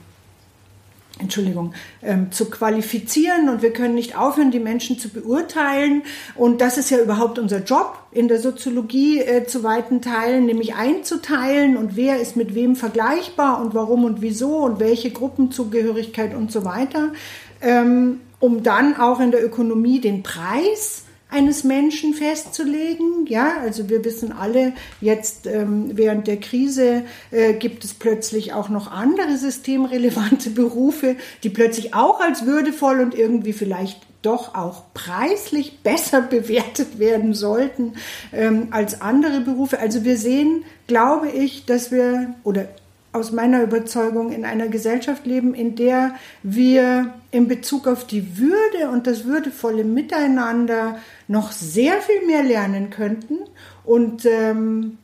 Entschuldigung, 1.22 1.74
ähm, 2.02 2.32
zu 2.32 2.50
qualifizieren 2.50 3.50
und 3.50 3.62
wir 3.62 3.72
können 3.72 3.96
nicht 3.96 4.18
aufhören, 4.18 4.52
die 4.52 4.60
Menschen 4.60 5.00
zu 5.00 5.10
beurteilen. 5.10 6.04
Und 6.36 6.62
das 6.62 6.78
ist 6.78 6.90
ja 6.90 7.00
überhaupt 7.00 7.40
unser 7.40 7.64
Job 7.64 7.98
in 8.12 8.28
der 8.28 8.40
Soziologie 8.40 9.20
äh, 9.20 9.46
zu 9.46 9.64
weiten 9.64 10.02
Teilen, 10.02 10.46
nämlich 10.46 10.76
einzuteilen 10.76 11.78
und 11.78 11.96
wer 11.96 12.20
ist 12.20 12.36
mit 12.36 12.56
wem 12.56 12.76
vergleichbar 12.76 13.62
und 13.62 13.74
warum 13.74 14.04
und 14.04 14.22
wieso 14.22 14.58
und 14.58 14.80
welche 14.80 15.12
Gruppenzugehörigkeit 15.12 16.36
und 16.36 16.52
so 16.52 16.66
weiter, 16.66 17.14
ähm, 17.62 18.22
um 18.40 18.64
dann 18.64 18.98
auch 18.98 19.20
in 19.20 19.32
der 19.32 19.46
Ökonomie 19.46 20.02
den 20.02 20.24
Preis 20.24 21.06
eines 21.32 21.64
Menschen 21.64 22.14
festzulegen. 22.14 23.26
Ja, 23.28 23.58
also 23.62 23.90
wir 23.90 24.06
wissen 24.06 24.32
alle, 24.32 24.74
jetzt 25.00 25.48
ähm, 25.48 25.92
während 25.94 26.28
der 26.28 26.38
Krise 26.38 27.04
äh, 27.32 27.54
gibt 27.54 27.84
es 27.84 27.94
plötzlich 27.94 28.54
auch 28.54 28.70
noch 28.70 28.92
andere 28.92 29.38
systemrelevante 29.38 30.50
Berufe, 30.52 31.16
die 31.44 31.50
plötzlich 31.50 31.94
auch 31.94 32.20
als 32.20 32.46
würdevoll 32.46 33.00
und 33.00 33.16
irgendwie 33.16 33.54
vielleicht 33.54 34.02
doch 34.22 34.54
auch 34.54 34.84
preislich 34.94 35.80
besser 35.84 36.22
bewertet 36.22 37.00
werden 37.00 37.34
sollten 37.34 37.94
ähm, 38.34 38.68
als 38.72 39.02
andere 39.02 39.42
Berufe. 39.42 39.80
Also 39.80 40.04
wir 40.04 40.18
sehen, 40.18 40.66
glaube 40.88 41.30
ich, 41.30 41.66
dass 41.66 41.92
wir, 41.92 42.36
oder 42.44 42.68
aus 43.14 43.32
meiner 43.32 43.62
Überzeugung 43.64 44.32
in 44.32 44.46
einer 44.46 44.68
Gesellschaft 44.68 45.26
leben, 45.26 45.54
in 45.54 45.76
der 45.76 46.16
wir 46.44 47.14
in 47.32 47.48
Bezug 47.48 47.88
auf 47.88 48.08
die 48.08 48.38
Würde 48.38 48.90
und 48.90 49.06
das 49.08 49.26
würdevolle 49.26 49.84
Miteinander 49.84 50.98
noch 51.28 51.52
sehr 51.52 52.02
viel 52.02 52.26
mehr 52.26 52.44
lernen 52.44 52.90
könnten. 52.90 53.40
Und 53.84 54.26
ähm, 54.26 54.98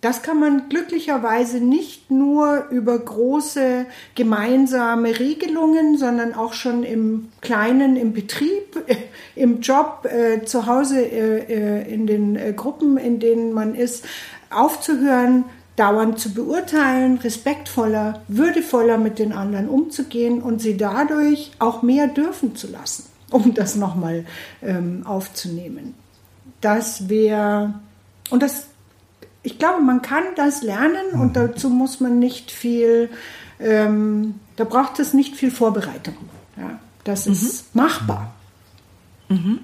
das 0.00 0.22
kann 0.22 0.38
man 0.38 0.68
glücklicherweise 0.68 1.58
nicht 1.58 2.10
nur 2.10 2.66
über 2.70 2.98
große 2.98 3.86
gemeinsame 4.14 5.18
Regelungen, 5.18 5.98
sondern 5.98 6.34
auch 6.34 6.52
schon 6.52 6.84
im 6.84 7.28
Kleinen, 7.40 7.96
im 7.96 8.12
Betrieb, 8.12 8.78
im 9.34 9.60
Job, 9.60 10.06
äh, 10.06 10.44
zu 10.44 10.66
Hause, 10.66 11.00
äh, 11.00 11.38
äh 11.48 11.92
in 11.92 12.06
den 12.06 12.36
äh, 12.36 12.52
Gruppen, 12.54 12.98
in 12.98 13.20
denen 13.20 13.52
man 13.52 13.74
ist, 13.74 14.04
aufzuhören, 14.48 15.44
dauernd 15.76 16.18
zu 16.18 16.32
beurteilen, 16.32 17.18
respektvoller, 17.18 18.22
würdevoller 18.28 18.98
mit 18.98 19.18
den 19.18 19.32
anderen 19.32 19.68
umzugehen 19.68 20.42
und 20.42 20.60
sie 20.60 20.76
dadurch 20.76 21.52
auch 21.58 21.82
mehr 21.82 22.08
dürfen 22.08 22.56
zu 22.56 22.68
lassen, 22.68 23.04
um 23.30 23.54
das 23.54 23.76
nochmal 23.76 24.24
ähm, 24.62 25.02
aufzunehmen. 25.06 25.94
Das 26.62 27.08
wäre, 27.08 27.74
und 28.30 28.42
das, 28.42 28.68
ich 29.42 29.58
glaube, 29.58 29.82
man 29.82 30.00
kann 30.00 30.24
das 30.34 30.62
lernen 30.62 31.12
und 31.12 31.28
mhm. 31.28 31.32
dazu 31.34 31.68
muss 31.68 32.00
man 32.00 32.18
nicht 32.18 32.50
viel, 32.50 33.10
ähm, 33.60 34.40
da 34.56 34.64
braucht 34.64 34.98
es 34.98 35.12
nicht 35.12 35.36
viel 35.36 35.50
Vorbereitung. 35.50 36.16
Ja, 36.56 36.78
das 37.04 37.26
mhm. 37.26 37.32
ist 37.32 37.74
machbar. 37.74 38.34
Mhm. 39.28 39.60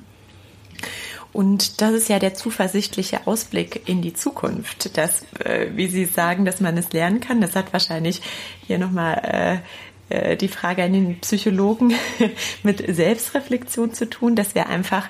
Und 1.32 1.80
das 1.80 1.92
ist 1.92 2.08
ja 2.08 2.18
der 2.18 2.34
zuversichtliche 2.34 3.26
Ausblick 3.26 3.88
in 3.88 4.02
die 4.02 4.12
Zukunft, 4.12 4.96
dass, 4.98 5.22
äh, 5.40 5.68
wie 5.74 5.88
Sie 5.88 6.04
sagen, 6.04 6.44
dass 6.44 6.60
man 6.60 6.76
es 6.76 6.92
lernen 6.92 7.20
kann. 7.20 7.40
Das 7.40 7.56
hat 7.56 7.72
wahrscheinlich 7.72 8.20
hier 8.66 8.78
nochmal 8.78 9.62
äh, 10.10 10.32
äh, 10.32 10.36
die 10.36 10.48
Frage 10.48 10.82
an 10.82 10.92
den 10.92 11.20
Psychologen 11.20 11.94
mit 12.62 12.84
Selbstreflexion 12.94 13.94
zu 13.94 14.10
tun, 14.10 14.36
dass 14.36 14.54
wir 14.54 14.68
einfach 14.68 15.08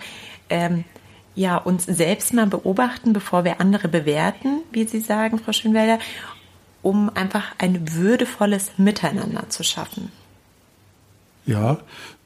ähm, 0.49 0.85
ja, 1.35 1.57
uns 1.57 1.87
selbst 1.87 2.35
mal 2.35 2.47
beobachten, 2.47 3.13
bevor 3.13 3.45
wir 3.45 3.61
andere 3.61 3.89
bewerten, 3.89 4.63
wie 4.71 4.85
Sie 4.85 5.01
sagen, 5.01 5.39
Frau 5.39 5.53
Schönwälder, 5.53 5.99
um 6.83 7.11
einfach 7.15 7.53
ein 7.59 7.95
würdevolles 7.95 8.73
Miteinander 8.77 9.49
zu 9.49 9.65
schaffen. 9.65 10.13
Ja, 11.47 11.79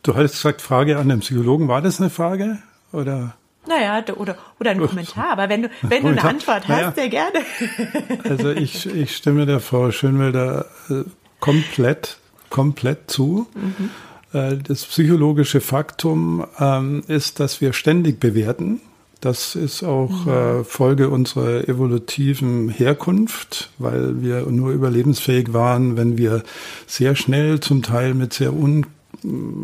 du 0.03 0.15
hattest 0.15 0.35
gesagt, 0.35 0.61
Frage 0.61 0.99
an 0.99 1.09
den 1.09 1.21
Psychologen. 1.21 1.69
War 1.69 1.81
das 1.81 2.01
eine 2.01 2.11
Frage? 2.11 2.59
Oder? 2.93 3.35
Naja, 3.67 4.03
oder, 4.17 4.37
oder 4.61 4.71
ein 4.71 4.81
Kommentar, 4.87 5.31
aber 5.31 5.49
wenn 5.49 5.63
du, 5.63 5.71
wenn 5.83 6.03
du 6.03 6.09
eine 6.09 6.25
Antwort 6.25 6.69
hast, 6.69 6.69
naja, 6.69 6.93
sehr 6.93 7.09
gerne. 7.09 7.39
Also 8.29 8.51
ich, 8.51 8.87
ich 8.87 9.17
stimme 9.17 9.47
der 9.47 9.61
Frau 9.61 9.91
Schönwelder 9.91 10.67
äh, 10.91 11.05
komplett, 11.41 12.19
komplett 12.51 13.11
zu. 13.11 13.47
Mhm. 13.55 13.91
Äh, 14.33 14.57
das 14.57 14.85
psychologische 14.85 15.61
Faktum 15.61 16.47
ähm, 16.59 17.03
ist, 17.09 17.41
dass 17.41 17.61
wir 17.61 17.73
ständig 17.73 18.21
bewerten. 18.21 18.81
Das 19.21 19.55
ist 19.57 19.83
auch 19.83 20.27
mhm. 20.27 20.33
äh, 20.33 20.65
Folge 20.65 21.09
unserer 21.09 21.69
evolutiven 21.69 22.69
Herkunft, 22.69 23.71
weil 23.79 24.23
wir 24.23 24.43
nur 24.47 24.73
überlebensfähig 24.73 25.53
waren, 25.53 25.97
wenn 25.97 26.19
wir 26.19 26.43
sehr 26.87 27.17
schnell, 27.17 27.61
zum 27.61 27.83
Teil 27.83 28.15
mit 28.15 28.35
sehr 28.35 28.53
un 28.53 28.87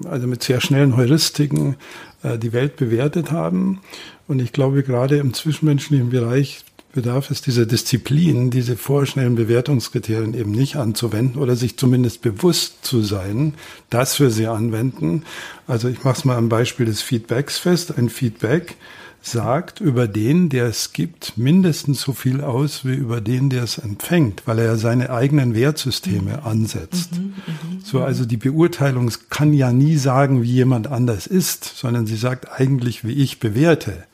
also 0.08 0.26
mit 0.26 0.42
sehr 0.42 0.60
schnellen 0.60 0.96
Heuristiken 0.96 1.76
äh, 2.22 2.38
die 2.38 2.52
Welt 2.52 2.76
bewertet 2.76 3.30
haben. 3.30 3.80
Und 4.28 4.40
ich 4.40 4.52
glaube, 4.52 4.82
gerade 4.82 5.18
im 5.18 5.34
zwischenmenschlichen 5.34 6.10
Bereich 6.10 6.64
bedarf 6.92 7.30
es 7.30 7.40
dieser 7.40 7.66
Disziplin, 7.66 8.50
diese 8.50 8.76
vorschnellen 8.76 9.34
Bewertungskriterien 9.34 10.34
eben 10.34 10.50
nicht 10.50 10.76
anzuwenden 10.76 11.40
oder 11.40 11.56
sich 11.56 11.76
zumindest 11.76 12.22
bewusst 12.22 12.84
zu 12.84 13.02
sein, 13.02 13.54
dass 13.90 14.20
wir 14.20 14.30
sie 14.30 14.46
anwenden. 14.46 15.24
Also 15.66 15.88
ich 15.88 16.04
mache 16.04 16.18
es 16.18 16.24
mal 16.24 16.36
am 16.36 16.48
Beispiel 16.48 16.86
des 16.86 17.00
Feedbacks 17.00 17.58
fest. 17.58 17.96
Ein 17.96 18.10
Feedback 18.10 18.76
sagt 19.22 19.80
über 19.80 20.08
den, 20.08 20.48
der 20.48 20.66
es 20.66 20.92
gibt, 20.92 21.38
mindestens 21.38 22.00
so 22.00 22.12
viel 22.12 22.40
aus 22.40 22.84
wie 22.84 22.94
über 22.94 23.20
den, 23.20 23.50
der 23.50 23.62
es 23.62 23.78
empfängt, 23.78 24.42
weil 24.46 24.58
er 24.58 24.64
ja 24.66 24.76
seine 24.76 25.10
eigenen 25.10 25.54
Wertsysteme 25.54 26.38
mhm. 26.38 26.46
ansetzt. 26.46 27.12
Mhm, 27.14 27.34
mh, 27.46 27.80
so, 27.84 28.02
also 28.02 28.24
die 28.24 28.36
Beurteilung 28.36 29.10
kann 29.30 29.52
ja 29.52 29.72
nie 29.72 29.96
sagen, 29.96 30.42
wie 30.42 30.50
jemand 30.50 30.88
anders 30.88 31.28
ist, 31.28 31.64
sondern 31.64 32.06
sie 32.06 32.16
sagt 32.16 32.50
eigentlich, 32.50 33.04
wie 33.04 33.12
ich 33.12 33.38
bewerte. 33.38 34.04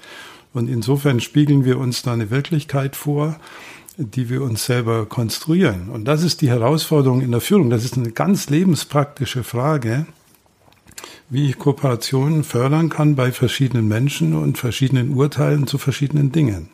Und 0.53 0.69
insofern 0.69 1.21
spiegeln 1.21 1.65
wir 1.65 1.79
uns 1.79 2.03
da 2.03 2.13
eine 2.13 2.31
Wirklichkeit 2.31 2.95
vor, 2.95 3.41
die 3.97 4.29
wir 4.29 4.43
uns 4.43 4.67
selber 4.67 5.07
konstruieren. 5.07 5.89
Und 5.89 6.05
das 6.05 6.23
ist 6.23 6.43
die 6.43 6.51
Herausforderung 6.51 7.21
in 7.23 7.33
der 7.33 7.41
Führung. 7.41 7.71
Das 7.71 7.85
ist 7.85 7.97
eine 7.97 8.13
ganz 8.13 8.49
lebenspraktische 8.49 9.43
Frage 9.43 10.07
wie 11.31 11.51
ich 11.51 11.59
Kooperationen 11.59 12.45
fördern 12.45 12.89
kann 12.89 13.17
bei 13.17 13.33
verschiedenen 13.33 13.87
Menschen 13.89 14.35
und 14.35 14.59
verschiedenen 14.59 15.15
Urteilen 15.15 15.67
zu 15.67 15.79
verschiedenen 15.79 16.33
Dingen. 16.33 16.71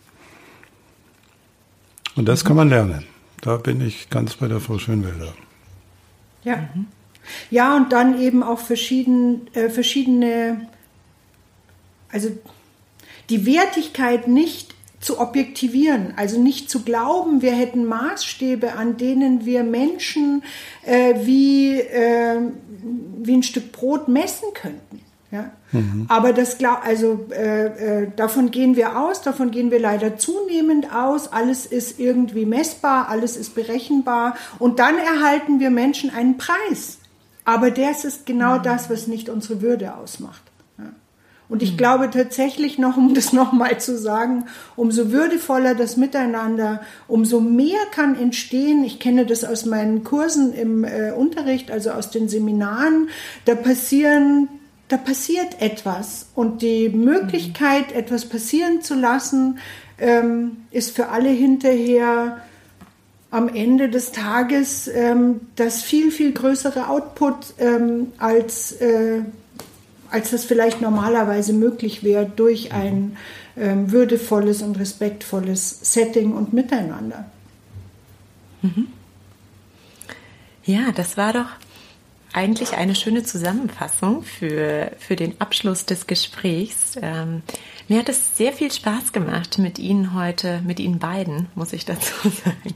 Und 2.16 2.26
das 2.26 2.44
kann 2.44 2.56
man 2.56 2.68
lernen. 2.68 3.04
Da 3.40 3.56
bin 3.56 3.80
ich 3.80 4.08
ganz 4.10 4.34
bei 4.34 4.46
der 4.48 4.60
Frau 4.60 4.78
Schönwälder. 4.78 5.34
Ja. 6.44 6.68
Ja, 7.50 7.76
und 7.76 7.92
dann 7.92 8.20
eben 8.20 8.42
auch 8.42 8.58
verschieden, 8.58 9.48
äh, 9.54 9.70
verschiedene, 9.70 10.68
also 12.10 12.30
die 13.30 13.46
Wertigkeit 13.46 14.28
nicht 14.28 14.73
zu 15.04 15.20
objektivieren, 15.20 16.14
also 16.16 16.40
nicht 16.40 16.70
zu 16.70 16.82
glauben, 16.82 17.42
wir 17.42 17.52
hätten 17.52 17.84
Maßstäbe, 17.84 18.72
an 18.72 18.96
denen 18.96 19.44
wir 19.44 19.62
Menschen 19.62 20.42
äh, 20.82 21.14
wie, 21.26 21.78
äh, 21.78 22.38
wie 23.18 23.36
ein 23.36 23.42
Stück 23.42 23.72
Brot 23.72 24.08
messen 24.08 24.48
könnten. 24.54 25.00
Ja? 25.30 25.50
Mhm. 25.72 26.06
Aber 26.08 26.32
das 26.32 26.58
also 26.62 27.26
äh, 27.30 28.02
äh, 28.04 28.10
davon 28.14 28.50
gehen 28.50 28.76
wir 28.76 28.98
aus, 28.98 29.20
davon 29.20 29.50
gehen 29.50 29.70
wir 29.70 29.80
leider 29.80 30.16
zunehmend 30.16 30.94
aus. 30.94 31.32
Alles 31.32 31.66
ist 31.66 31.98
irgendwie 31.98 32.46
messbar, 32.46 33.08
alles 33.08 33.36
ist 33.36 33.54
berechenbar 33.54 34.36
und 34.58 34.78
dann 34.78 34.96
erhalten 34.96 35.60
wir 35.60 35.70
Menschen 35.70 36.10
einen 36.10 36.38
Preis. 36.38 36.98
Aber 37.44 37.70
das 37.70 38.04
ist 38.04 38.24
genau 38.24 38.58
mhm. 38.58 38.62
das, 38.62 38.88
was 38.88 39.06
nicht 39.06 39.28
unsere 39.28 39.60
Würde 39.60 39.94
ausmacht. 39.96 40.43
Und 41.48 41.62
ich 41.62 41.72
mhm. 41.72 41.76
glaube 41.76 42.10
tatsächlich 42.10 42.78
noch, 42.78 42.96
um 42.96 43.14
das 43.14 43.32
nochmal 43.34 43.78
zu 43.80 43.98
sagen, 43.98 44.46
umso 44.76 45.12
würdevoller 45.12 45.74
das 45.74 45.96
Miteinander, 45.96 46.80
umso 47.08 47.40
mehr 47.40 47.80
kann 47.92 48.18
entstehen. 48.18 48.84
Ich 48.84 48.98
kenne 48.98 49.26
das 49.26 49.44
aus 49.44 49.64
meinen 49.64 50.04
Kursen 50.04 50.52
im 50.54 50.84
äh, 50.84 51.12
Unterricht, 51.12 51.70
also 51.70 51.90
aus 51.90 52.10
den 52.10 52.28
Seminaren. 52.28 53.08
Da 53.44 53.54
passieren, 53.54 54.48
da 54.88 54.96
passiert 54.96 55.60
etwas. 55.60 56.26
Und 56.34 56.62
die 56.62 56.88
Möglichkeit, 56.88 57.90
mhm. 57.90 57.98
etwas 57.98 58.26
passieren 58.26 58.82
zu 58.82 58.94
lassen, 58.94 59.58
ähm, 59.98 60.58
ist 60.70 60.96
für 60.96 61.08
alle 61.08 61.28
hinterher 61.28 62.38
am 63.34 63.48
Ende 63.48 63.88
des 63.88 64.12
Tages 64.12 64.86
ähm, 64.86 65.40
das 65.56 65.82
viel, 65.82 66.12
viel 66.12 66.32
größere 66.32 66.88
Output 66.88 67.54
ähm, 67.58 68.12
als, 68.18 68.70
äh, 68.72 69.22
als 70.14 70.30
das 70.30 70.44
vielleicht 70.44 70.80
normalerweise 70.80 71.52
möglich 71.52 72.04
wäre 72.04 72.24
durch 72.24 72.72
ein 72.72 73.16
ähm, 73.56 73.90
würdevolles 73.90 74.62
und 74.62 74.78
respektvolles 74.78 75.80
Setting 75.82 76.32
und 76.32 76.52
Miteinander. 76.52 77.24
Mhm. 78.62 78.86
Ja, 80.64 80.92
das 80.94 81.16
war 81.16 81.32
doch 81.32 81.48
eigentlich 82.34 82.74
eine 82.74 82.96
schöne 82.96 83.22
Zusammenfassung 83.22 84.24
für, 84.24 84.90
für 84.98 85.14
den 85.14 85.40
Abschluss 85.40 85.86
des 85.86 86.08
Gesprächs. 86.08 86.98
Ähm, 87.00 87.42
mir 87.86 88.00
hat 88.00 88.08
es 88.08 88.36
sehr 88.36 88.52
viel 88.52 88.72
Spaß 88.72 89.12
gemacht, 89.12 89.58
mit 89.58 89.78
Ihnen 89.78 90.14
heute, 90.14 90.60
mit 90.66 90.80
Ihnen 90.80 90.98
beiden, 90.98 91.46
muss 91.54 91.72
ich 91.72 91.84
dazu 91.84 92.12
sagen, 92.28 92.74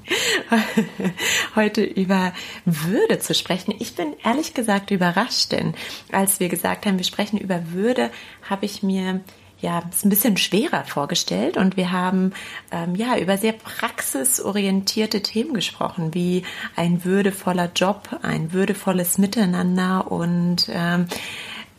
heute 1.56 1.82
über 1.82 2.32
Würde 2.64 3.18
zu 3.18 3.34
sprechen. 3.34 3.74
Ich 3.80 3.96
bin 3.96 4.14
ehrlich 4.24 4.54
gesagt 4.54 4.92
überrascht, 4.92 5.50
denn 5.50 5.74
als 6.12 6.38
wir 6.38 6.48
gesagt 6.48 6.86
haben, 6.86 6.98
wir 6.98 7.04
sprechen 7.04 7.38
über 7.38 7.72
Würde, 7.72 8.10
habe 8.48 8.64
ich 8.64 8.84
mir 8.84 9.20
ja, 9.60 9.82
es 9.90 10.04
ein 10.04 10.08
bisschen 10.08 10.36
schwerer 10.36 10.84
vorgestellt 10.84 11.56
und 11.56 11.76
wir 11.76 11.90
haben 11.90 12.32
ähm, 12.70 12.94
ja 12.94 13.18
über 13.18 13.36
sehr 13.38 13.52
praxisorientierte 13.52 15.20
Themen 15.20 15.52
gesprochen, 15.52 16.14
wie 16.14 16.44
ein 16.76 17.04
würdevoller 17.04 17.70
Job, 17.74 18.20
ein 18.22 18.52
würdevolles 18.52 19.18
Miteinander 19.18 20.12
und 20.12 20.68
ähm, 20.72 21.06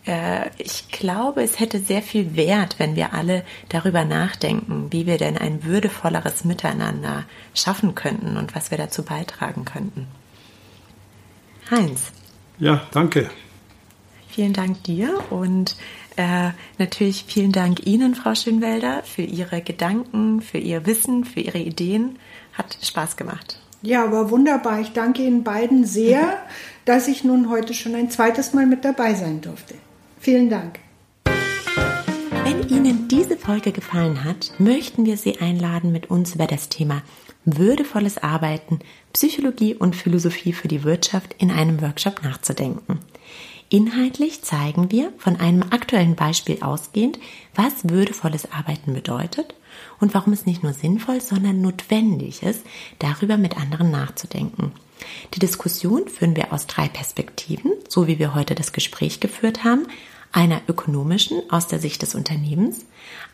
äh, 0.05 0.49
ich 0.57 0.89
glaube, 0.89 1.41
es 1.41 1.59
hätte 1.59 1.79
sehr 1.79 2.01
viel 2.01 2.35
Wert, 2.35 2.79
wenn 2.79 2.95
wir 2.97 3.13
alle 3.13 3.45
darüber 3.69 4.03
nachdenken, 4.03 4.87
wie 4.91 5.05
wir 5.05 5.17
denn 5.17 5.37
ein 5.37 5.63
würdevolleres 5.63 6.43
Miteinander 6.43 7.25
schaffen 7.53 7.95
könnten 7.95 8.35
und 8.35 8.55
was 8.55 8.71
wir 8.71 8.77
dazu 8.77 9.03
beitragen 9.03 9.63
könnten. 9.63 10.07
Heinz. 11.71 12.11
Ja, 12.57 12.87
danke. 12.91 13.29
Vielen 14.27 14.53
Dank 14.53 14.83
dir 14.83 15.19
und 15.31 15.75
äh, 16.19 16.51
natürlich 16.77 17.23
vielen 17.27 17.53
Dank 17.53 17.87
Ihnen, 17.87 18.13
Frau 18.13 18.35
Schönwelder, 18.35 19.03
für 19.03 19.21
Ihre 19.21 19.61
Gedanken, 19.61 20.41
für 20.41 20.57
Ihr 20.57 20.85
Wissen, 20.85 21.23
für 21.23 21.39
Ihre 21.39 21.59
Ideen. 21.59 22.19
Hat 22.53 22.77
Spaß 22.81 23.15
gemacht. 23.15 23.61
Ja, 23.81 24.11
war 24.11 24.29
wunderbar. 24.29 24.81
Ich 24.81 24.91
danke 24.91 25.23
Ihnen 25.23 25.45
beiden 25.45 25.85
sehr, 25.85 26.37
dass 26.85 27.07
ich 27.07 27.23
nun 27.23 27.49
heute 27.49 27.73
schon 27.73 27.95
ein 27.95 28.11
zweites 28.11 28.53
Mal 28.53 28.65
mit 28.65 28.83
dabei 28.83 29.13
sein 29.13 29.39
durfte. 29.39 29.75
Vielen 30.19 30.49
Dank. 30.49 30.79
Wenn 32.43 32.67
Ihnen 32.67 33.07
diese 33.07 33.37
Folge 33.37 33.71
gefallen 33.71 34.25
hat, 34.25 34.51
möchten 34.59 35.05
wir 35.05 35.15
Sie 35.15 35.39
einladen, 35.39 35.93
mit 35.93 36.09
uns 36.09 36.35
über 36.35 36.47
das 36.47 36.67
Thema 36.67 37.01
würdevolles 37.45 38.17
Arbeiten, 38.17 38.79
Psychologie 39.13 39.73
und 39.73 39.95
Philosophie 39.95 40.51
für 40.51 40.67
die 40.67 40.83
Wirtschaft 40.83 41.33
in 41.37 41.49
einem 41.49 41.81
Workshop 41.81 42.21
nachzudenken. 42.23 42.99
Inhaltlich 43.71 44.41
zeigen 44.41 44.91
wir 44.91 45.13
von 45.19 45.35
einem 45.35 45.61
aktuellen 45.69 46.15
Beispiel 46.15 46.57
ausgehend, 46.61 47.19
was 47.53 47.87
würdevolles 47.87 48.51
Arbeiten 48.51 48.93
bedeutet 48.93 49.53
und 49.99 50.15
warum 50.15 50.33
es 50.33 50.47
nicht 50.47 50.63
nur 50.63 50.73
sinnvoll, 50.73 51.21
sondern 51.21 51.61
notwendig 51.61 52.41
ist, 52.41 52.65
darüber 52.97 53.37
mit 53.37 53.57
anderen 53.57 53.91
nachzudenken. 53.91 54.71
Die 55.35 55.39
Diskussion 55.39 56.07
führen 56.07 56.35
wir 56.35 56.51
aus 56.51 56.65
drei 56.65 56.87
Perspektiven, 56.87 57.71
so 57.87 58.07
wie 58.07 58.17
wir 58.17 58.33
heute 58.33 58.55
das 58.55 58.73
Gespräch 58.73 59.19
geführt 59.19 59.63
haben, 59.63 59.85
einer 60.31 60.61
ökonomischen 60.67 61.41
aus 61.51 61.67
der 61.67 61.79
Sicht 61.79 62.01
des 62.01 62.15
Unternehmens, 62.15 62.85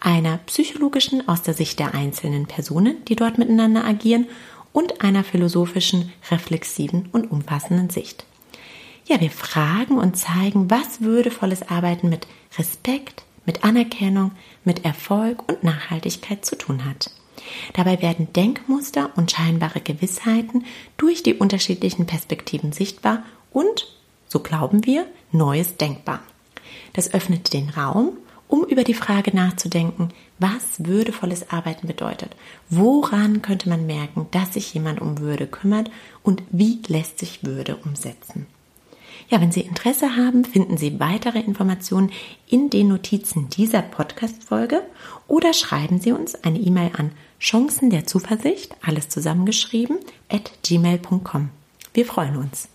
einer 0.01 0.37
psychologischen 0.45 1.27
aus 1.29 1.43
der 1.43 1.53
Sicht 1.53 1.79
der 1.79 1.93
einzelnen 1.93 2.45
Personen, 2.45 3.03
die 3.05 3.15
dort 3.15 3.37
miteinander 3.37 3.85
agieren 3.85 4.27
und 4.73 5.01
einer 5.01 5.23
philosophischen, 5.23 6.11
reflexiven 6.29 7.07
und 7.13 7.31
umfassenden 7.31 7.89
Sicht. 7.89 8.25
Ja, 9.07 9.21
wir 9.21 9.29
fragen 9.29 9.99
und 9.99 10.17
zeigen, 10.17 10.71
was 10.71 11.01
würdevolles 11.01 11.69
Arbeiten 11.69 12.09
mit 12.09 12.25
Respekt, 12.57 13.23
mit 13.45 13.63
Anerkennung, 13.63 14.31
mit 14.63 14.83
Erfolg 14.83 15.47
und 15.47 15.63
Nachhaltigkeit 15.63 16.43
zu 16.43 16.57
tun 16.57 16.85
hat. 16.85 17.11
Dabei 17.73 18.01
werden 18.01 18.33
Denkmuster 18.33 19.11
und 19.15 19.29
scheinbare 19.29 19.79
Gewissheiten 19.79 20.65
durch 20.97 21.21
die 21.21 21.35
unterschiedlichen 21.35 22.07
Perspektiven 22.07 22.71
sichtbar 22.71 23.21
und, 23.51 23.95
so 24.27 24.39
glauben 24.39 24.85
wir, 24.87 25.05
Neues 25.31 25.77
denkbar. 25.77 26.21
Das 26.93 27.13
öffnet 27.13 27.53
den 27.53 27.69
Raum, 27.69 28.17
um 28.47 28.63
über 28.63 28.83
die 28.83 28.95
Frage 28.95 29.35
nachzudenken, 29.35 30.09
was 30.39 30.83
würdevolles 30.83 31.51
Arbeiten 31.51 31.85
bedeutet. 31.85 32.35
Woran 32.71 33.43
könnte 33.43 33.69
man 33.69 33.85
merken, 33.85 34.25
dass 34.31 34.55
sich 34.55 34.73
jemand 34.73 34.99
um 34.99 35.19
Würde 35.19 35.45
kümmert 35.45 35.91
und 36.23 36.41
wie 36.49 36.79
lässt 36.87 37.19
sich 37.19 37.43
Würde 37.43 37.75
umsetzen? 37.75 38.47
Ja, 39.29 39.41
wenn 39.41 39.51
Sie 39.51 39.61
Interesse 39.61 40.15
haben, 40.15 40.45
finden 40.45 40.77
Sie 40.77 40.99
weitere 40.99 41.39
Informationen 41.39 42.11
in 42.47 42.69
den 42.69 42.89
Notizen 42.89 43.49
dieser 43.49 43.81
Podcast-Folge 43.81 44.83
oder 45.27 45.53
schreiben 45.53 45.99
Sie 45.99 46.11
uns 46.11 46.35
eine 46.43 46.59
E-Mail 46.59 46.91
an 46.97 47.11
Chancen 47.39 47.89
der 47.89 48.05
Zuversicht, 48.05 48.75
alles 48.85 49.09
zusammengeschrieben, 49.09 49.97
at 50.29 50.51
gmail.com. 50.63 51.49
Wir 51.93 52.05
freuen 52.05 52.37
uns. 52.37 52.69